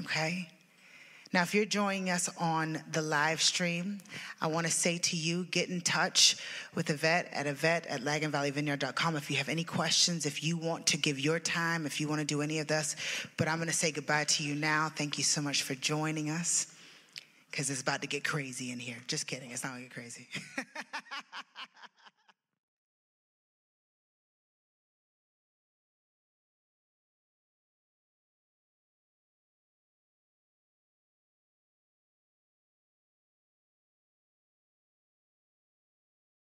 Okay? 0.00 0.48
Now, 1.32 1.42
if 1.42 1.54
you're 1.54 1.64
joining 1.64 2.08
us 2.08 2.30
on 2.38 2.78
the 2.92 3.02
live 3.02 3.42
stream, 3.42 3.98
I 4.40 4.46
want 4.46 4.66
to 4.66 4.72
say 4.72 4.98
to 4.98 5.16
you, 5.16 5.44
get 5.44 5.68
in 5.68 5.80
touch 5.80 6.36
with 6.74 6.88
Yvette 6.88 7.28
at 7.32 7.46
Yvette 7.46 7.86
at 7.86 8.02
laganvalleyvineyard.com 8.02 9.16
if 9.16 9.30
you 9.30 9.36
have 9.36 9.48
any 9.48 9.64
questions, 9.64 10.24
if 10.24 10.44
you 10.44 10.56
want 10.56 10.86
to 10.86 10.96
give 10.96 11.18
your 11.18 11.40
time, 11.40 11.84
if 11.84 12.00
you 12.00 12.06
want 12.08 12.20
to 12.20 12.26
do 12.26 12.42
any 12.42 12.60
of 12.60 12.68
this. 12.68 12.94
But 13.36 13.48
I'm 13.48 13.56
going 13.56 13.68
to 13.68 13.74
say 13.74 13.90
goodbye 13.90 14.24
to 14.24 14.44
you 14.44 14.54
now. 14.54 14.88
Thank 14.94 15.18
you 15.18 15.24
so 15.24 15.42
much 15.42 15.62
for 15.62 15.74
joining 15.74 16.30
us 16.30 16.72
because 17.50 17.70
it's 17.70 17.82
about 17.82 18.02
to 18.02 18.08
get 18.08 18.22
crazy 18.22 18.70
in 18.70 18.78
here. 18.78 18.98
Just 19.08 19.26
kidding, 19.26 19.50
it's 19.50 19.64
not 19.64 19.70
going 19.70 19.82
to 19.82 19.88
get 19.88 19.94
crazy. 19.94 20.28